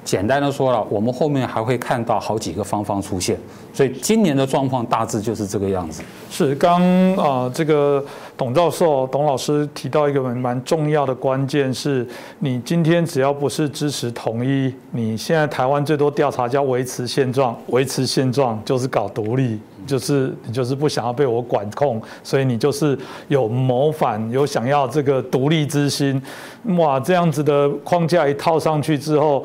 [0.05, 3.39] 简单的说了，我们后面还会看到好几个方方出现，
[3.73, 6.03] 所以今年的状况大致就是这个样子。
[6.29, 6.83] 是刚
[7.15, 8.05] 啊，这个
[8.37, 12.07] 董教授、董老师提到一个蛮重要的关键，是
[12.41, 22.99] 你今天只要不是支持统一，你现在台湾最多调查叫维持现状，维持现状就是搞独立，就是你就是不想要被我管控，所以你就是
[23.29, 26.21] 有谋反，有想要这个独立之心。
[26.77, 29.45] 哇，这样子的框架一套上去之后。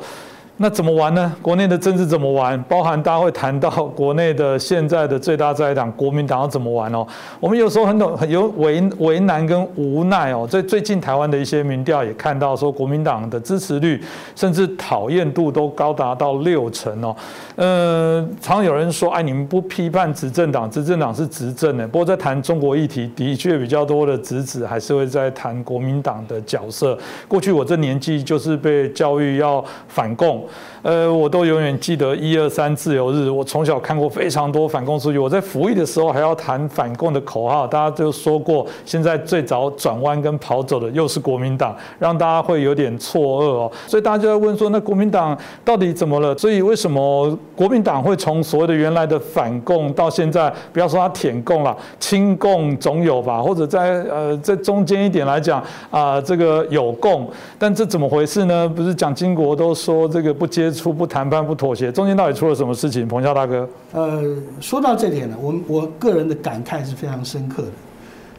[0.60, 1.32] 那怎么玩呢？
[1.40, 2.60] 国内的政治怎么玩？
[2.64, 7.06] 包含大家会谈到国内的现在的最大在党国民党要怎么玩哦？
[7.38, 10.44] 我们有时候很懂，有为为难跟无奈哦。
[10.50, 14.02] 在最近台湾的一些民调也看到说，国民党的支持率
[14.34, 17.14] 甚至讨厌度都高达到六成哦。
[17.54, 21.86] 呃，常有人说，哎，你们不批判执政党，执政党是执政的。
[21.86, 26.98] 不过在谈中国议题，的确比较多的侄子还是会在谈国民党的角色。
[27.28, 30.44] 过去我这年纪就是被教育要反共。
[30.82, 33.28] 呃，我都永远记得一二三自由日。
[33.28, 37.66] 我从小看过非常多反共书籍，我在服役的时候还要谈反共的口号。
[37.66, 43.72] 大家就说过，现在最早转弯跟跑走的又是国民党，让大家会有点错愕哦。
[43.86, 46.36] 所以大家就在问说，那国民党到底怎么了？
[46.38, 53.42] 所以为什么国民党会从所谓的原来的反共到现在，不要说他舔共了，亲共总有吧？
[53.42, 57.28] 或者在呃在中间一点来讲啊，这个有共，
[57.58, 58.68] 但这怎么回事呢？
[58.68, 63.08] 不是蒋经国都说这个不接触、不谈判、不妥协，中间到底出了什么事情？
[63.08, 64.22] 彭笑大哥，呃，
[64.60, 67.68] 说到这点呢，我我个人的感慨是非常深刻的，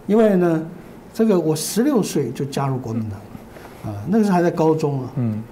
[0.07, 0.65] 因为呢，
[1.13, 5.43] 这个我十六岁就加入国民党，啊，那个时候还在高中啊，嗯，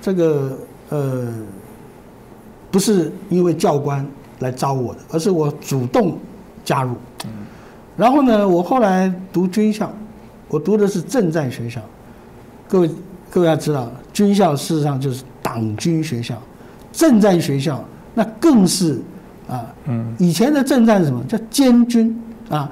[0.00, 0.58] 这个
[0.90, 1.32] 呃，
[2.70, 4.06] 不是因为教官
[4.40, 6.18] 来招我的，而是我主动
[6.64, 6.94] 加入。
[7.96, 9.88] 然后呢，我后来读军校，
[10.48, 11.80] 我读的是政战学校。
[12.66, 12.90] 各位
[13.34, 16.40] 各位要知道，军校事实上就是党军学校，
[16.92, 19.02] 政战学校那更是
[19.48, 22.16] 啊，嗯，以前的政战是什么叫监军
[22.48, 22.70] 啊？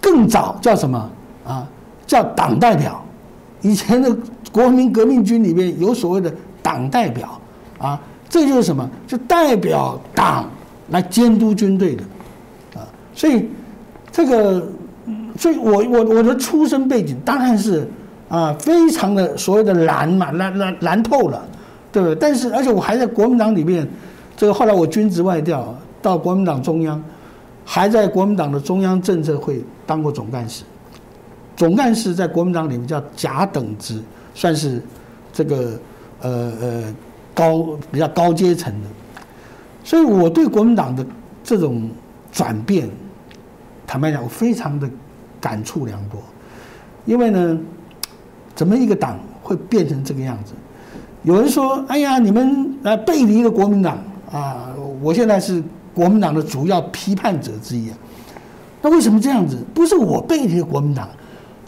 [0.00, 1.10] 更早叫什么
[1.46, 1.68] 啊？
[2.06, 3.04] 叫党代表。
[3.60, 4.16] 以前的
[4.50, 6.32] 国民革命军里面有所谓的
[6.62, 7.38] 党代表
[7.76, 8.00] 啊，
[8.30, 8.88] 这就是什么？
[9.06, 10.48] 就代表党
[10.88, 12.02] 来监督军队的
[12.76, 12.80] 啊。
[13.12, 13.46] 所以
[14.10, 14.66] 这个，
[15.36, 17.86] 所以我我我的出身背景当然是
[18.28, 21.42] 啊，非常的所谓的蓝嘛，蓝蓝蓝透了，
[21.90, 22.14] 对不对？
[22.16, 23.88] 但是而且我还在国民党里面，
[24.36, 27.02] 这个后来我军职外调到国民党中央，
[27.64, 30.64] 还在国民党的中央政策会当过总干事。
[31.56, 34.00] 总干事在国民党里面叫甲等职，
[34.34, 34.80] 算是
[35.32, 35.80] 这个
[36.20, 36.94] 呃呃
[37.34, 38.88] 高比较高阶层的，
[39.82, 41.04] 所以我对国民党的
[41.42, 41.90] 这种
[42.30, 42.88] 转变，
[43.86, 44.88] 坦白讲，我非常的
[45.40, 46.20] 感触良多，
[47.06, 47.58] 因为呢，
[48.58, 50.52] 怎么一个党会变成这个样子？
[51.22, 53.96] 有人说：“哎呀，你们啊背离了国民党
[54.32, 55.62] 啊！”我现在是
[55.94, 57.96] 国民党的主要批判者之一啊。
[58.82, 59.56] 那为什么这样子？
[59.72, 61.08] 不是我背离了国民党。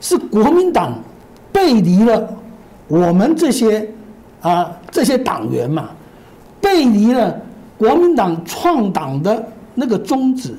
[0.01, 0.99] 是国民党
[1.53, 2.29] 背离了
[2.89, 3.89] 我们这些
[4.41, 5.91] 啊这些党员嘛，
[6.61, 7.41] 背离了
[7.79, 10.57] 国民党创党的那个宗旨，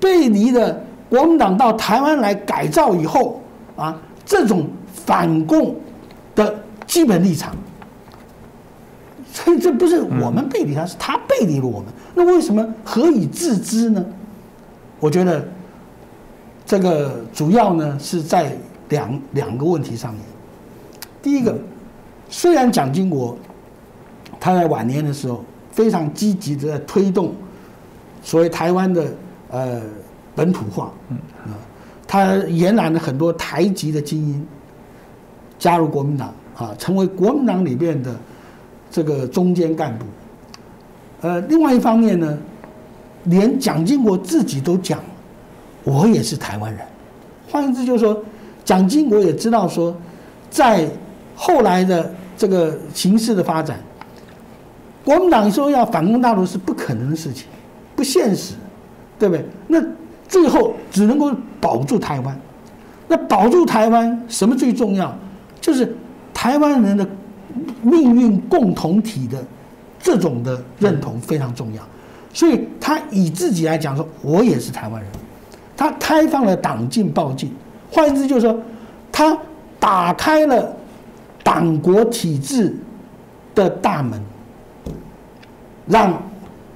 [0.00, 0.76] 背离了
[1.08, 3.40] 国民党到台湾来改造以后
[3.76, 5.76] 啊这种反共
[6.34, 7.54] 的基本立场。
[9.32, 11.88] 所以这不是我们背离他，是他背离了我们。
[12.14, 14.04] 那为什么何以自知呢？
[14.98, 15.46] 我觉得
[16.66, 18.56] 这个主要呢是在。
[18.90, 20.20] 两两个问题上面，
[21.22, 21.56] 第一个，
[22.28, 23.38] 虽然蒋经国
[24.40, 27.32] 他在晚年的时候非常积极的在推动
[28.20, 29.06] 所谓台湾的
[29.48, 29.80] 呃
[30.34, 31.16] 本土化，嗯
[31.46, 31.54] 啊，
[32.04, 34.44] 他延揽了很多台籍的精英
[35.60, 38.12] 加入国民党啊，成为国民党里面的
[38.90, 40.04] 这个中间干部。
[41.20, 42.36] 呃，另外一方面呢，
[43.24, 44.98] 连蒋经国自己都讲，
[45.84, 46.84] 我也是台湾人，
[47.48, 48.20] 换言之就是说。
[48.62, 49.92] 蒋经国也知道说，
[50.48, 50.86] 在
[51.34, 53.80] 后来的这个形势的发展，
[55.02, 57.46] 国民党说要反攻大陆是不可能的事情，
[57.96, 58.54] 不现实，
[59.18, 59.44] 对不对？
[59.66, 59.82] 那
[60.28, 62.38] 最后只能够保住台湾。
[63.08, 65.12] 那保住台湾什么最重要？
[65.60, 65.94] 就是
[66.32, 67.06] 台湾人的
[67.82, 69.44] 命运共同体的
[69.98, 71.82] 这种的认同非常重要。
[72.32, 75.10] 所以他以自己来讲说，我也是台湾人。
[75.76, 77.50] 他开放了党禁报禁。
[77.90, 78.56] 换言之，就是说，
[79.10, 79.36] 他
[79.80, 80.76] 打开了
[81.42, 82.76] 党国体制
[83.54, 84.22] 的大门，
[85.86, 86.22] 让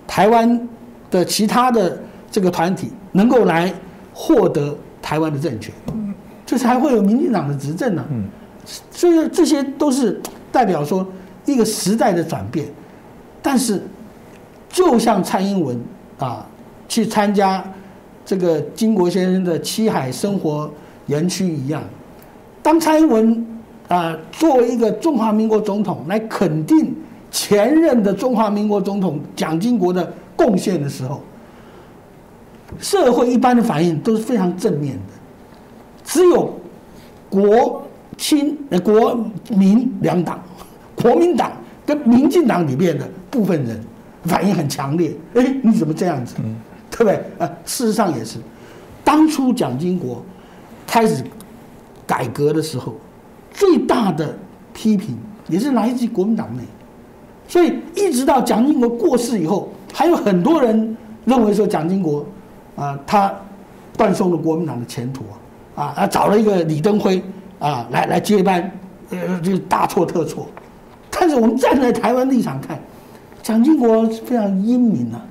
[0.08, 0.68] 台湾
[1.10, 3.72] 的其他的这个团体能够来
[4.12, 5.72] 获得台湾的政权，
[6.44, 8.04] 这才会有民进党的执政呢。
[8.08, 8.16] 所
[8.90, 11.06] 所以这些都是代表说
[11.44, 12.66] 一个时代的转变。
[13.42, 13.82] 但是，
[14.68, 15.78] 就像蔡英文
[16.18, 16.46] 啊，
[16.88, 17.64] 去参加
[18.24, 20.70] 这个金国先生的七海生活。
[21.06, 21.82] 园区一样，
[22.62, 23.46] 当蔡英文
[23.88, 26.96] 啊作为一个中华民国总统来肯定
[27.30, 31.20] 前任的中华民国总统蒋经国的贡献的时候，
[32.80, 35.12] 社会一般的反应都是非常正面的，
[36.02, 36.58] 只有
[37.28, 37.83] 国
[38.16, 39.18] 亲呃国
[39.50, 40.42] 民两党，
[40.94, 41.52] 国民党
[41.86, 43.82] 跟民进党里面的部分人
[44.24, 46.36] 反应很强烈，哎，你怎么这样子？
[46.90, 47.14] 对不对？
[47.38, 48.38] 啊，事实上也是，
[49.02, 50.22] 当初蒋经国。
[50.86, 51.24] 开始
[52.06, 52.94] 改革的时候，
[53.50, 54.36] 最大的
[54.72, 55.16] 批评
[55.48, 56.62] 也是来自于国民党内，
[57.48, 62.24] 所以一直到蒋经国过世以后，还有很多人认为说蒋经国
[62.76, 63.34] 啊，他
[63.96, 65.24] 断送了国民党的前途
[65.74, 67.20] 啊，啊，找了一个李登辉
[67.58, 68.70] 啊来来接班，
[69.10, 70.48] 呃，就大错特错。
[71.10, 72.78] 但是我们站在台湾立场看，
[73.42, 75.24] 蒋经国非常英明啊，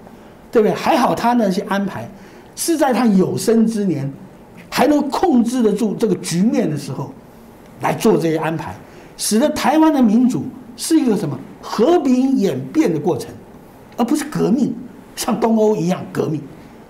[0.51, 0.73] 对不对？
[0.73, 2.09] 还好他那些安排
[2.55, 4.11] 是在他有生之年
[4.69, 7.13] 还能控制得住这个局面的时候
[7.81, 8.73] 来做这些安排，
[9.17, 10.45] 使得台湾的民主
[10.77, 13.29] 是一个什么和平演变的过程，
[13.97, 14.73] 而不是革命，
[15.15, 16.41] 像东欧一样革命，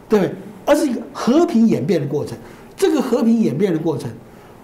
[0.07, 0.35] 对不对？
[0.65, 2.37] 而是一个和平演变的过程。
[2.77, 4.09] 这个和平演变的过程，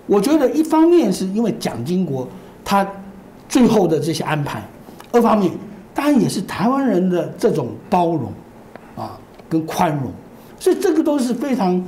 [0.10, 2.28] 我觉得一方面是因为蒋经国
[2.66, 2.86] 他
[3.48, 4.68] 最后的这些安排，
[5.12, 5.52] 二方面
[5.94, 8.34] 当然也是台湾人的这种包容
[8.96, 10.12] 啊跟宽容，
[10.60, 11.82] 所以这个都是非常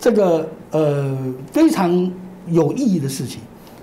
[0.00, 1.14] 这个呃
[1.52, 2.10] 非常
[2.46, 3.42] 有意义的事情。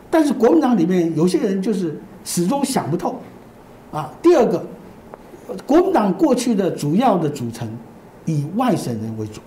[0.10, 3.20] 但是国民党里面有些人就是始终想不透
[3.92, 4.12] 啊。
[4.24, 4.66] 第二个，
[5.68, 7.70] 国民党过去的主要的组成
[8.26, 9.40] 以外省人为主，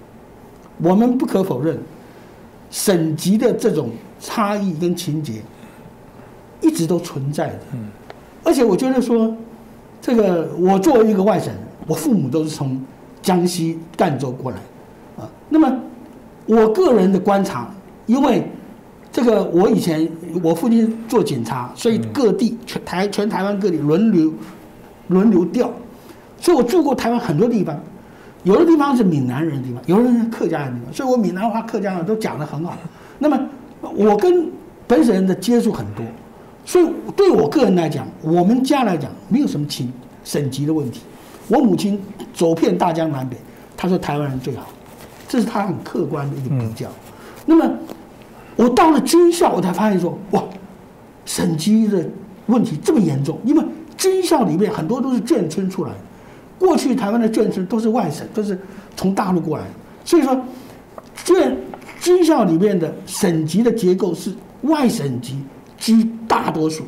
[0.80, 1.76] 我们不可否认。
[2.68, 5.42] 省级的这种差异跟情节，
[6.60, 7.58] 一直都存在的。
[7.72, 7.88] 嗯，
[8.44, 9.34] 而且我觉得说，
[10.00, 12.80] 这个我作为一个外省人，我父母都是从
[13.22, 14.56] 江西赣州过来，
[15.16, 15.72] 啊，那么
[16.46, 17.70] 我个人的观察，
[18.06, 18.48] 因为
[19.12, 20.08] 这个我以前
[20.42, 24.32] 我父亲做警察，所以各地全台全台湾各地轮流
[25.08, 25.70] 轮流调，
[26.40, 27.78] 所以我住过台湾很多地方。
[28.44, 32.76] 有的地方是闽南人的地方，有的人是客家人的地方，所以我闽南话、客家话都讲得很好。
[33.18, 33.36] 那么
[33.96, 34.50] 我跟
[34.86, 36.04] 本省人的接触很多，
[36.64, 36.86] 所以
[37.16, 39.92] 对我个人来讲，我们家来讲没有什么亲
[40.22, 41.00] 省级的问题。
[41.48, 42.00] 我母亲
[42.34, 43.36] 走遍大江南北，
[43.76, 44.68] 她说台湾人最好，
[45.26, 46.88] 这是她很客观的一个比较。
[47.46, 47.68] 那么
[48.56, 50.42] 我到了军校，我才发现说，哇，
[51.24, 52.04] 省级的
[52.46, 53.64] 问题这么严重，因为
[53.96, 55.96] 军校里面很多都是眷村出来的。
[56.58, 58.58] 过去台湾的眷村都是外省，都是
[58.96, 59.70] 从大陆过来的，
[60.04, 60.36] 所以说，
[61.24, 61.54] 眷
[62.06, 64.32] 军校里面的省级的结构是
[64.62, 65.42] 外省级
[65.76, 66.84] 居大多数。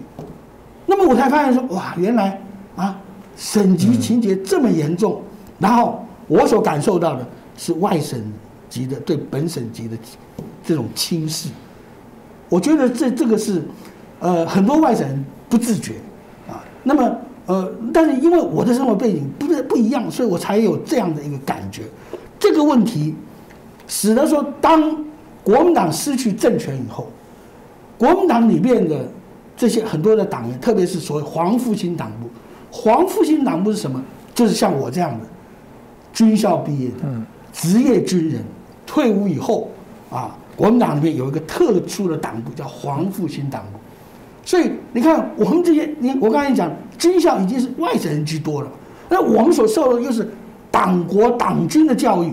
[0.86, 2.40] 那么我才发现说，哇，原来
[2.76, 2.96] 啊，
[3.36, 5.20] 省级情节这么严重。
[5.58, 8.22] 然后我所感受到的是外省
[8.70, 9.98] 级的对本省级的
[10.62, 11.48] 这种轻视。
[12.48, 13.60] 我觉得这这个是，
[14.20, 15.94] 呃，很多外省人不自觉
[16.48, 16.62] 啊。
[16.84, 17.18] 那么。
[17.46, 21.84] 呃，但是因为我的生活背景不是不一样，所以我才有这样的一个感觉。
[22.38, 23.14] 这个问题
[23.86, 25.02] 使得说，当
[25.48, 27.08] 国民党失去政权以后，
[27.96, 29.08] 国民党里面的
[29.56, 32.28] 这些很多的党员，特别是所谓黄复兴党部，
[32.70, 33.98] 黄复兴党部是什么？
[34.34, 35.24] 就是像我这样的
[36.12, 36.96] 军校毕业的
[37.50, 38.44] 职业军人，
[38.86, 39.70] 退伍以后
[40.10, 43.78] 啊，国民党里面有一个特殊的党部叫黄复兴党部。
[44.44, 48.70] 所以你看，我们这些，你我刚才讲，军校已经是外省人居多了，
[49.08, 50.30] 那我们所受的又是
[50.70, 52.30] 党国党军的教育，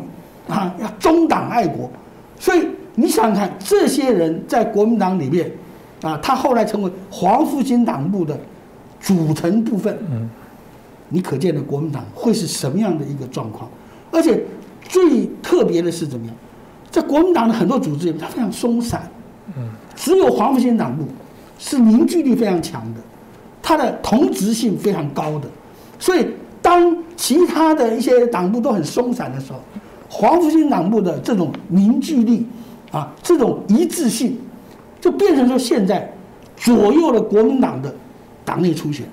[0.49, 1.89] 啊，要忠党爱国，
[2.37, 5.51] 所以你想想看，这些人在国民党里面，
[6.01, 8.39] 啊，他后来成为黄复兴党部的
[8.99, 10.29] 组成部分，嗯，
[11.09, 13.69] 你可见的国民党会是什么样的一个状况？
[14.11, 14.41] 而且
[14.83, 16.35] 最特别的是怎么样，
[16.89, 19.09] 在国民党的很多组织里面，它非常松散，
[19.57, 21.03] 嗯，只有黄复兴党部。
[21.57, 22.99] 是凝聚力非常强的，
[23.61, 25.47] 它的同质性非常高的，
[25.97, 26.27] 所以
[26.61, 29.59] 当其他的一些党部都很松散的时候，
[30.09, 32.45] 黄复兴党部的这种凝聚力
[32.95, 34.37] 啊，这种一致性，
[35.01, 36.09] 就变成说现在
[36.55, 37.93] 左右了国民党的
[38.45, 39.05] 党内初选、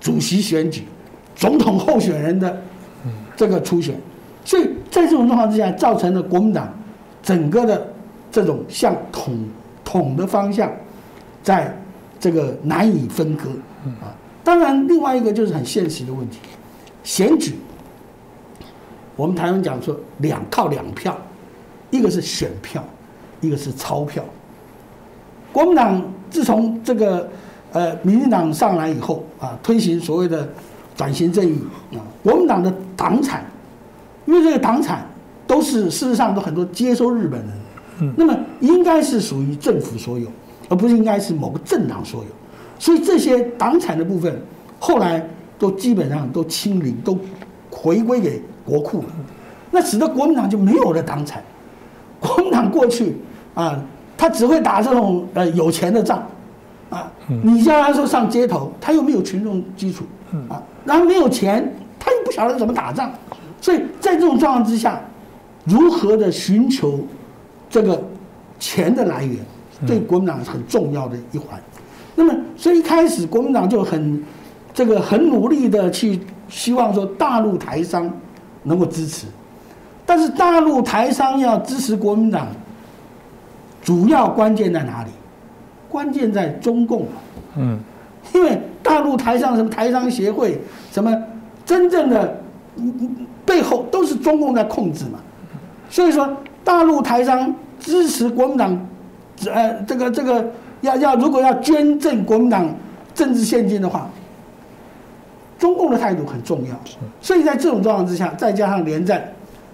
[0.00, 0.82] 主席选举、
[1.36, 2.60] 总统候选人的
[3.36, 3.94] 这个初选，
[4.44, 6.68] 所以在这种状况之下，造成了国民党
[7.22, 7.92] 整个的
[8.30, 9.38] 这种向统
[9.84, 10.68] 统的方向。
[11.44, 11.76] 在
[12.20, 13.50] 这个难以分割
[14.00, 14.14] 啊，
[14.44, 16.38] 当然另外一个就是很现实的问题，
[17.02, 17.54] 选举，
[19.16, 21.18] 我们台湾讲说两靠两票，
[21.90, 22.84] 一个是选票，
[23.42, 24.24] 一个是钞票。
[25.52, 27.28] 国民党自从这个
[27.72, 30.48] 呃民进党上来以后啊，推行所谓的
[30.96, 31.58] 转型正义
[31.92, 33.44] 啊，国民党的党产，
[34.24, 35.06] 因为这个党产
[35.46, 37.50] 都是事实上都很多接收日本人，
[38.00, 40.26] 嗯，那么应该是属于政府所有。
[40.68, 42.28] 而不是应该是某个政党所有，
[42.78, 44.40] 所以这些党产的部分
[44.78, 45.22] 后来
[45.58, 47.18] 都基本上都清零，都
[47.70, 49.08] 回归给国库了。
[49.70, 51.44] 那使得国民党就没有了党产。
[52.18, 53.16] 国民党过去
[53.54, 53.78] 啊，
[54.16, 56.26] 他只会打这种呃有钱的仗
[56.90, 57.10] 啊。
[57.26, 60.04] 你叫他说上街头，他又没有群众基础
[60.48, 63.10] 啊，然后没有钱，他又不晓得怎么打仗。
[63.60, 65.00] 所以在这种状况之下，
[65.64, 67.00] 如何的寻求
[67.70, 68.02] 这个
[68.58, 69.38] 钱的来源？
[69.84, 71.60] 对国民党是很重要的一环，
[72.14, 74.22] 那么所以一开始国民党就很
[74.72, 78.08] 这个很努力的去希望说大陆台商
[78.62, 79.26] 能够支持，
[80.06, 82.46] 但是大陆台商要支持国民党，
[83.82, 85.10] 主要关键在哪里？
[85.90, 87.06] 关键在中共
[87.54, 87.78] 嗯，
[88.32, 90.58] 因为大陆台上什么台商协会
[90.90, 91.14] 什么
[91.66, 92.40] 真正的
[93.44, 95.18] 背后都是中共在控制嘛。
[95.90, 98.86] 所以说，大陆台商支持国民党，
[99.52, 102.74] 呃，这个这个要要如果要捐赠国民党
[103.14, 104.08] 政治现金的话，
[105.58, 106.74] 中共的态度很重要。
[107.20, 109.22] 所以在这种状况之下，再加上连战，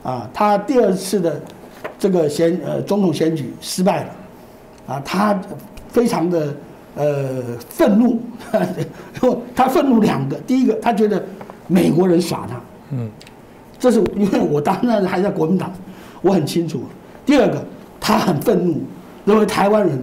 [0.02, 1.40] 啊，他第二次的
[1.98, 4.10] 这个选呃总统选举失败了，
[4.86, 5.38] 啊，他
[5.88, 6.54] 非常的
[6.94, 8.20] 呃愤怒，
[9.54, 11.22] 他愤怒两个，第一个他觉得
[11.66, 12.60] 美国人耍他，
[12.92, 13.10] 嗯，
[13.78, 15.72] 这是因为我当然还在国民党。
[16.20, 16.82] 我很清楚。
[17.24, 17.64] 第二个，
[18.00, 18.82] 他很愤怒，
[19.24, 20.02] 认为台湾人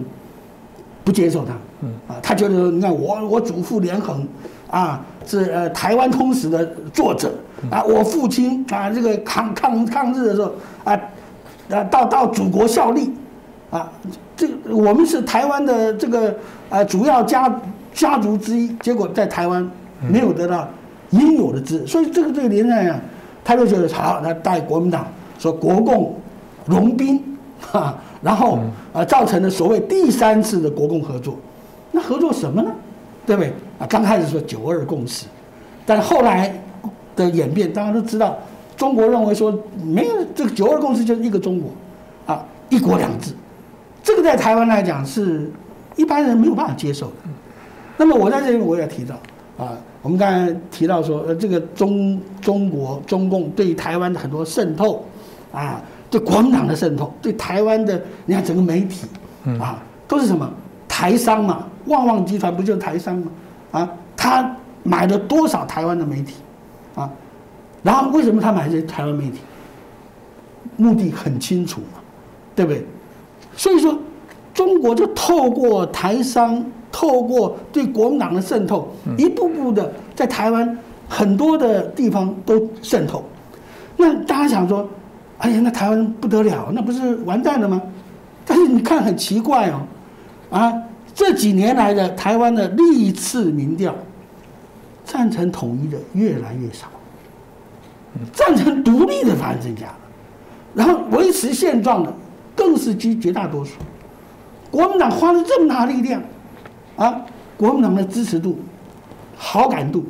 [1.03, 1.53] 不接受他。
[1.81, 1.89] 嗯。
[2.07, 4.25] 啊，他觉得你看我我祖父连横，
[4.69, 7.33] 啊是呃台湾通史的作者。
[7.69, 10.53] 啊，我父亲啊这个抗抗抗日的时候
[10.85, 10.97] 啊
[11.69, 13.13] 啊到到祖国效力
[13.69, 13.91] 啊，
[14.35, 16.35] 这我们是台湾的这个
[16.69, 17.53] 呃主要家
[17.93, 19.69] 家族之一，结果在台湾
[20.09, 20.67] 没有得到
[21.11, 22.99] 应有的资，所以这个这个连战啊，
[23.43, 25.05] 他就觉得好，他带国民党。
[25.37, 26.15] 说国共
[26.65, 27.21] 融兵，
[27.59, 28.57] 哈，然后
[28.93, 31.37] 啊，造成了所谓第三次的国共合作，
[31.91, 32.71] 那合作什么呢？
[33.25, 33.51] 对不对？
[33.77, 35.25] 啊，刚开始说九二共识，
[35.85, 36.57] 但后来
[37.17, 38.37] 的演变，大家都知道，
[38.77, 41.69] 中国认为说没有这个九二共识就是一个中国，
[42.25, 43.33] 啊，一国两制，
[44.03, 45.51] 这个在台湾来讲是
[45.95, 47.13] 一般人没有办法接受的。
[47.97, 49.15] 那么我在这里我也提到，
[49.57, 55.03] 啊，我们刚才提到说，呃，这个中中国中共对台湾的很多渗透。
[55.53, 59.07] 啊，对国民党的渗透，对台湾的，你看整个媒体，
[59.57, 60.51] 啊，都是什么
[60.85, 61.65] 台商嘛？
[61.85, 63.31] 旺旺集团不就是台商吗？
[63.71, 64.53] 啊，他
[64.83, 66.35] 买了多少台湾的媒体？
[66.93, 67.09] 啊，
[67.85, 69.39] 然后为什么他买这些台湾媒体？
[70.75, 71.99] 目的很清楚嘛，
[72.55, 72.83] 对不对？
[73.55, 73.97] 所以说，
[74.53, 80.77] 中国就透过台商，透过对国民党的渗透，一步步的在台湾
[81.07, 83.23] 很多的地方都渗透。
[83.95, 84.89] 那大家想说？
[85.37, 87.81] 哎呀，那台湾不得了，那不是完蛋了吗？
[88.45, 89.81] 但是你看很奇怪哦，
[90.49, 90.73] 啊，
[91.13, 93.93] 这几年来的台湾的历次民调，
[95.03, 96.87] 赞成统一的越来越少，
[98.33, 99.97] 赞成独立的反而增加了，
[100.73, 102.13] 然后维持现状的
[102.55, 103.73] 更是居绝大多数。
[104.71, 106.21] 国民党花了这么大力量，
[106.95, 107.21] 啊，
[107.57, 108.59] 国民党的支持度、
[109.35, 110.05] 好感度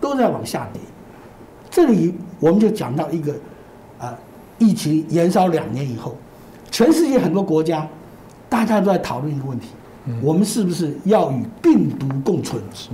[0.00, 0.80] 都在往下跌。
[1.70, 3.34] 这里我们就讲到一个，
[3.98, 4.16] 啊。
[4.60, 6.16] 疫情延烧两年以后，
[6.68, 7.86] 全世界很多国家，
[8.48, 9.68] 大家都在讨论一个问题：
[10.20, 12.60] 我们是不是要与病毒共存？
[12.74, 12.88] 是。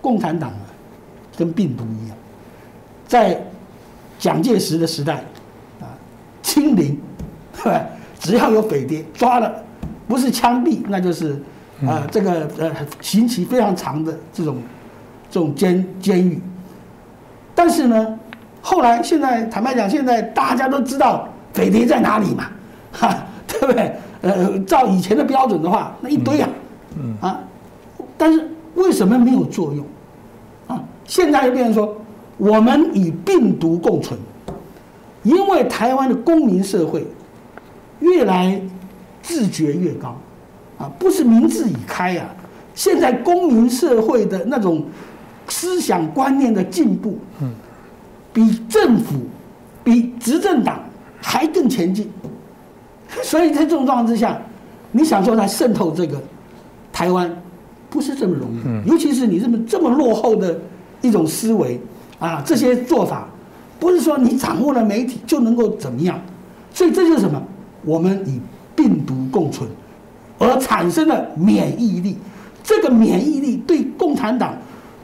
[0.00, 0.66] 共产党啊，
[1.36, 2.16] 跟病毒一样，
[3.06, 3.40] 在
[4.24, 5.16] 蒋介石的时代，
[5.82, 5.84] 啊，
[6.42, 6.98] 清零，
[7.62, 7.82] 对吧？
[8.18, 9.52] 只要有匪谍抓了，
[10.08, 11.38] 不是枪毙，那就是
[11.86, 14.56] 啊，这个呃刑期非常长的这种
[15.30, 16.40] 这种监监狱。
[17.54, 18.18] 但是呢？
[18.62, 22.46] 后来，现在坦白讲，现在大家都知道匪谍在哪里嘛，
[22.92, 23.94] 哈，对不对？
[24.22, 26.48] 呃，照以前的标准的话，那一堆啊，
[26.98, 27.40] 嗯啊，
[28.16, 29.84] 但是为什么没有作用？
[30.66, 31.94] 啊，现在又变成说，
[32.36, 34.18] 我们与病毒共存，
[35.22, 37.06] 因为台湾的公民社会
[38.00, 38.60] 越来
[39.22, 40.16] 自觉越高，
[40.78, 42.28] 啊，不是民智已开啊，
[42.74, 44.84] 现在公民社会的那种
[45.48, 47.52] 思想观念的进步，嗯。
[48.32, 49.14] 比政府、
[49.84, 50.80] 比执政党
[51.22, 52.10] 还更前进，
[53.22, 54.36] 所以在这种状况之下，
[54.90, 56.20] 你想说它渗透这个
[56.92, 57.32] 台湾，
[57.88, 58.90] 不是这么容易。
[58.90, 60.58] 尤其是你这么这么落后的
[61.00, 61.80] 一种思维
[62.18, 63.28] 啊，这些做法，
[63.78, 66.20] 不是说你掌握了媒体就能够怎么样。
[66.72, 67.42] 所以这就是什么？
[67.84, 68.40] 我们与
[68.74, 69.68] 病毒共存，
[70.38, 72.16] 而产生了免疫力。
[72.62, 74.56] 这个免疫力对共产党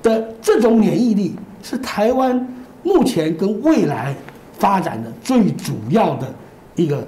[0.03, 2.47] 的这种免疫力是台湾。
[2.83, 4.17] 目前跟未来
[4.59, 6.27] 发展的最主要的
[6.77, 7.07] 一个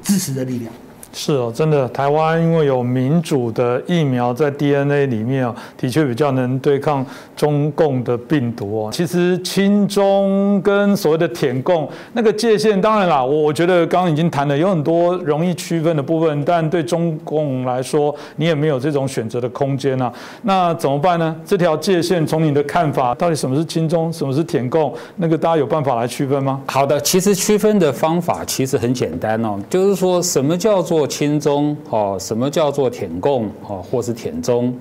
[0.00, 0.72] 支持的力量。
[1.10, 7.04] 是哦，真的，台湾因为有民主的疫苗在 DNA 里面哦，的确比较能对抗
[7.34, 8.90] 中共的病毒哦。
[8.92, 20.12] 其实亲中跟所谓的舔共那个界限，当然啦，我我觉得刚刚已经谈了，有很多容易区分的部分，但对中共来说，你也没有这种选择的空间啊。
[20.42, 21.34] 那怎么办呢？
[21.44, 24.94] 这条界限从你的看法，到底什么是亲中，什么是舔共？
[25.16, 26.60] 那个大家有办法来区分吗？
[26.66, 31.07] 好的，其实区分的方法其实很简单哦，就是说什么叫做。
[31.08, 34.72] 亲中哦，什么叫做舔共哦，或是舔中？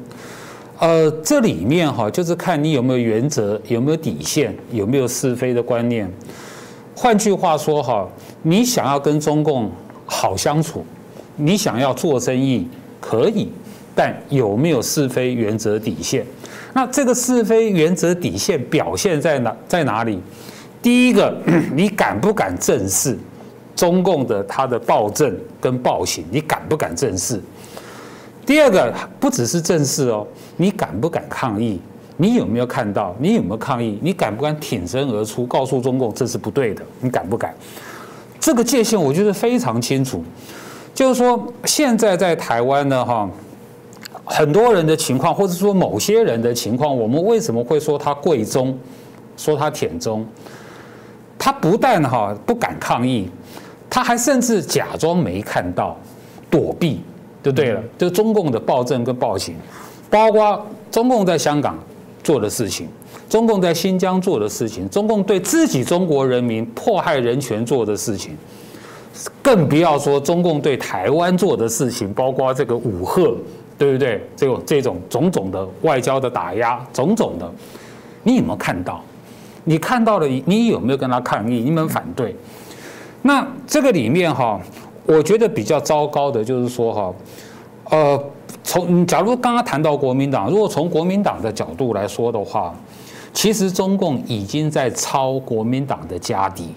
[0.79, 6.07] 呃，这里面哈，就是看你有没有原则，有没有底线，有没有是非的观念。
[6.93, 8.07] 换句话说哈，
[8.43, 9.71] 你想要跟中共
[10.05, 10.85] 好相处，
[11.35, 12.67] 你想要做生意
[12.99, 13.49] 可以，
[13.95, 16.23] 但有没有是非原则底线？
[16.73, 20.19] 那这个是非原则底线表现在哪在哪里？
[20.79, 21.35] 第一个，
[21.73, 23.17] 你敢不敢正视
[23.77, 26.25] 中共的他的暴政跟暴行？
[26.31, 27.39] 你敢不敢正视？
[28.43, 30.25] 第二个，不只是正视哦，
[30.55, 31.79] 你敢不敢抗议？
[32.17, 33.15] 你有没有看到？
[33.19, 33.99] 你有没有抗议？
[34.01, 36.81] 你敢不敢挺身而出，告诉中共这是不对的？
[36.99, 37.53] 你敢不敢？
[38.39, 40.23] 这个界限我觉得非常清楚，
[40.95, 43.29] 就是说现在在台湾呢，哈，
[44.25, 48.75] 很多人的情况，或者说某些人的情况，我们为什么会说他贵中，
[49.37, 50.25] 说他舔中？
[51.37, 53.29] 他不但哈不敢抗议，
[53.97, 55.97] 他还甚至假装没看到，
[56.51, 57.01] 躲避。
[57.41, 59.55] 就对了，就中共的暴政跟暴行，
[60.07, 61.75] 包括中共在香港
[62.23, 62.87] 做的事情，
[63.27, 68.37] 中共在新疆做的事情，中共对自己中国人民迫害人权做的事情，
[69.41, 73.35] 更不要说中共对台湾做的事情，包括这个武赫，
[73.79, 74.21] 对不对？
[74.35, 77.51] 这种这种种种的外交的打压，种种的，
[78.21, 79.01] 你有没有看到？
[79.63, 81.61] 你看到了，你有没有跟他抗议？
[81.61, 82.35] 你有没有反对？
[83.21, 84.59] 那这个里面哈。
[85.09, 87.13] 我觉得比较糟糕的就是说哈，
[87.91, 88.23] 呃，
[88.61, 92.75] 从假如刚刚谈到国民党，如果从国民党的角度来说的话，
[93.31, 96.71] 其实中共已经在抄国民党的家底，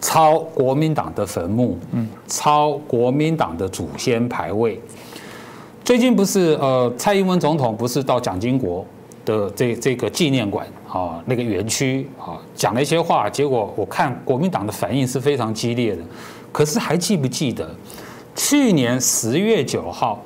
[0.00, 4.80] 抄国民党的坟墓，嗯，抄国民党的祖先牌位。
[5.84, 8.82] 最近不是呃，蔡英文总统不是到蒋经国
[9.26, 10.66] 的这这个纪念馆
[10.96, 16.02] 啊那个园区啊讲了一些话，结果我看国民党的反应是非常激烈的。
[16.52, 17.68] 可是还记不记得
[18.34, 20.22] 去年十月九号，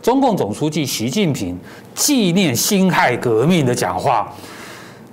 [0.00, 1.58] 中共总书记习近平
[1.94, 4.32] 纪念辛亥革命的讲话？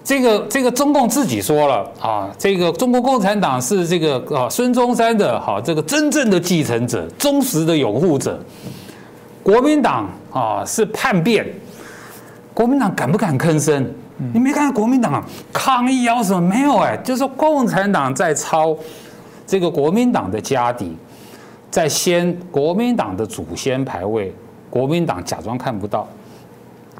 [0.05, 8.37] 这个这个中共自己说了啊，这个中国共产党是这个啊孙中山的哈这个真正的继承者、忠实的拥护者。
[9.41, 11.45] 国民党啊是叛变，
[12.53, 13.89] 国民党敢不敢吭声？
[14.33, 16.77] 你没看到国民党抗议要什么没有？
[16.77, 18.75] 哎，就是共产党在抄。
[19.45, 20.95] 这个国民党的家底，
[21.69, 24.33] 在先国民党的祖先牌位，
[24.69, 26.07] 国民党假装看不到，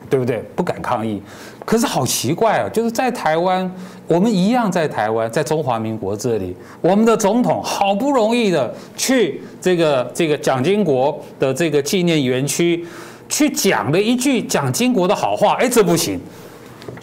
[0.10, 0.44] 对不对？
[0.54, 1.24] 不敢抗议。
[1.64, 3.72] 可是好奇怪啊，就是在台湾，
[4.08, 12.86] 我们一样在台湾，在中华民国这里，我们的总统好不容易的去这个这个蒋经国的这个纪念园区，
[13.30, 16.20] 去讲了一句蒋经国的好话，哎，这不行。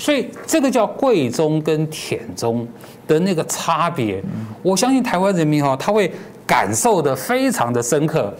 [0.00, 2.66] 所以这个叫贵中跟舔中。
[3.06, 4.22] 的那个差别，
[4.62, 6.08] 我相信台湾人民哈，他会
[6.46, 8.32] 感受的非常的深刻。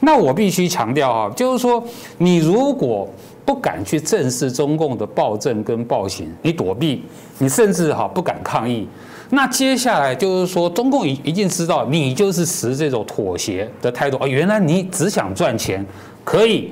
[0.00, 1.82] 那我必须强调哈，就是说，
[2.18, 3.08] 你如果
[3.46, 7.02] 不敢去正视中共的暴政跟暴行，你躲避，
[7.38, 8.86] 你甚至哈不敢抗议，
[9.30, 15.82] 那接下来就是说，中共已一定知道你就是持这种妥协的态度啊，原来你只想赚钱，
[16.22, 16.70] 可以。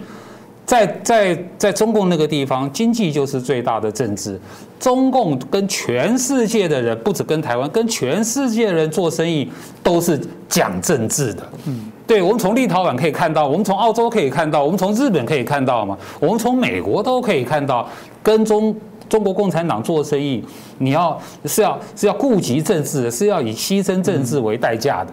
[0.69, 4.39] 在在在中共那个地方，经济就是最大的政治。
[4.79, 9.51] 中共跟全世界的人，不止跟台湾，跟全世界的人做生意
[9.83, 11.43] 都是讲政治的。
[11.65, 17.89] 嗯，对，我们从立陶宛可以看到，我们从澳洲可以看到，我们从日本可以看到嘛，我们从美国都可以看到，
[18.23, 18.77] 跟中
[19.09, 20.45] 中国共产党做生意，
[20.77, 25.11] 你要是要是要顾及政治，是要以牺牲政治为代价的，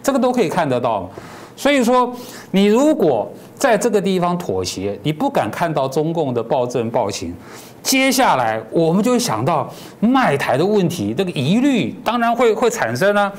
[0.00, 1.10] 这个都可以看得到。
[1.62, 2.12] 所以说，
[2.50, 7.32] 你如果在这个地方妥协，你不敢看到中共的暴政暴行，
[7.84, 13.32] 接下来我们就会想到卖台的问题，这个疑虑当然会会产生啊。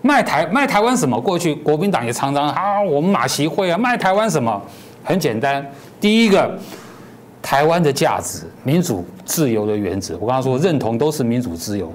[0.00, 1.20] 卖台卖台湾什么？
[1.20, 4.58] 过去国民党也常常啊，我们马习会啊，卖台湾什么？
[5.04, 5.62] 很简单，
[6.00, 6.58] 第一个，
[7.42, 11.92] 台湾的价值、民主自由的原则，我刚刚说认同都是民主自由。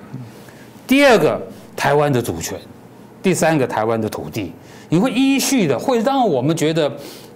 [0.85, 1.41] 第二个，
[1.75, 2.59] 台湾的主权。
[3.23, 4.53] 第三个，台湾的土地。
[4.95, 6.89] 你会依序的，会让我们觉得，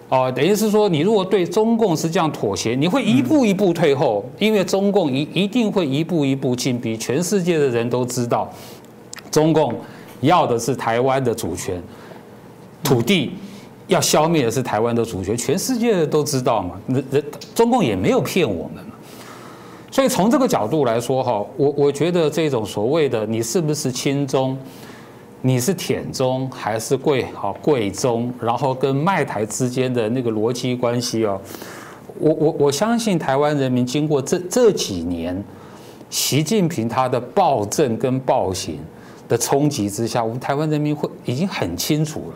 [0.07, 6.95] 哦，等于是说，你如果对中共是这样妥协，你会一步一步退后，因为中共一一定会一步一步进逼。
[6.95, 8.49] 全世界的人都知道，
[9.29, 9.75] 中共
[10.21, 11.83] 要的是台湾的主权，
[12.81, 13.33] 土地
[13.87, 16.79] 要消灭的是台湾的主权，全世界都知道嘛。
[16.87, 18.81] 人人中共也没有骗我们。
[19.91, 24.57] 所以从这个角度来说，哈，我我觉得这种所谓的你是不是亲中？
[25.41, 28.31] 你是舔中还是贵好贵中？
[28.41, 31.39] 然后跟卖台之间的那个逻辑关系哦，
[32.19, 35.41] 我我我相信台湾人民经过这这几年，
[36.09, 38.79] 习近平他的暴政跟暴行
[39.29, 42.35] 的冲击之下，我们台湾人民会已经很清楚了。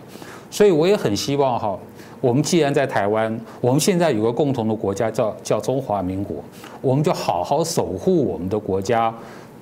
[0.50, 1.78] 所以我也很希望哈，
[2.22, 6.38] 我们既然在台湾，我们现在有个共同的国家叫叫中华民国，
[6.80, 9.14] 我们就好好守护我们的国家。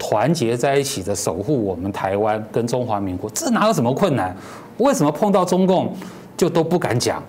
[0.03, 4.35] 团结在一起的守护我们台湾跟中华民国，这哪有什么困难？
[4.79, 5.95] 为什么碰到中共
[6.35, 7.23] 就都不敢讲？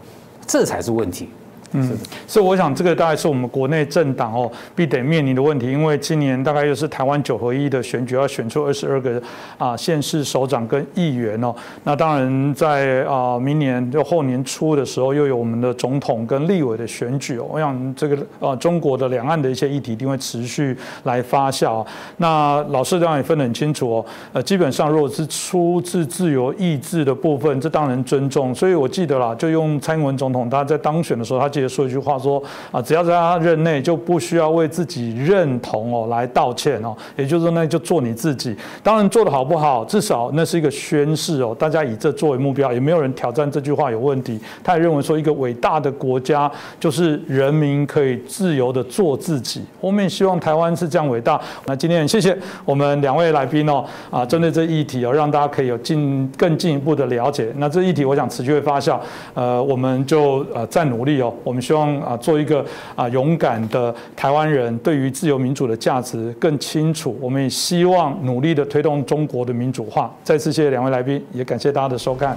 [0.46, 1.28] 这才是问题。
[1.72, 9.20] 嗯，所以我想这个大概是我们国内政党哦必得面临的问题，因为今年大概又是台湾九合一的选举，要选出二十二个
[9.58, 11.54] 啊县市首长跟议员哦。
[11.84, 17.46] 那当然在啊明年就后年初的时候，又有我们的总统跟立委的选举哦。
[17.50, 21.84] 我想这个啊中国的两岸的一些议题一定会持续来发酵。
[22.18, 28.54] 那老师当然也分得很清楚哦，呃，基本上如果是出自自由意志的部分，这当然尊重。
[28.54, 38.56] 所以我记得啦，就用蔡英文总统他在当选的时候，他说一句话说啊，只要在他任内就不需要为自己认同哦来道歉哦，也就是说那就做你自己。
[38.82, 44.40] 当然做的好不好，至少那是一个宣誓哦，大家以这作为目标，也没有人挑战这句话有问题。
[44.62, 49.62] 他也认为说一个伟大的国家就是人民可以自由的做自己。
[49.80, 51.40] 后面希望台湾是这样伟大。
[51.66, 57.52] 那今天谢谢我们两位来宾哦啊，针对这议题哦，让大家可以有进更进一步的了解。
[57.56, 58.98] 那这议题我想持续会发酵，
[59.34, 61.32] 呃，我们就呃再努力哦。
[61.52, 62.64] 我们希望啊做一个
[62.96, 67.14] 啊勇敢的台湾人，对于自由民主的价值更清楚。
[67.20, 70.10] 我们也希望努力的推动中国的民主化。
[70.24, 72.34] 再次谢谢两位来宾，也感谢大家的收看。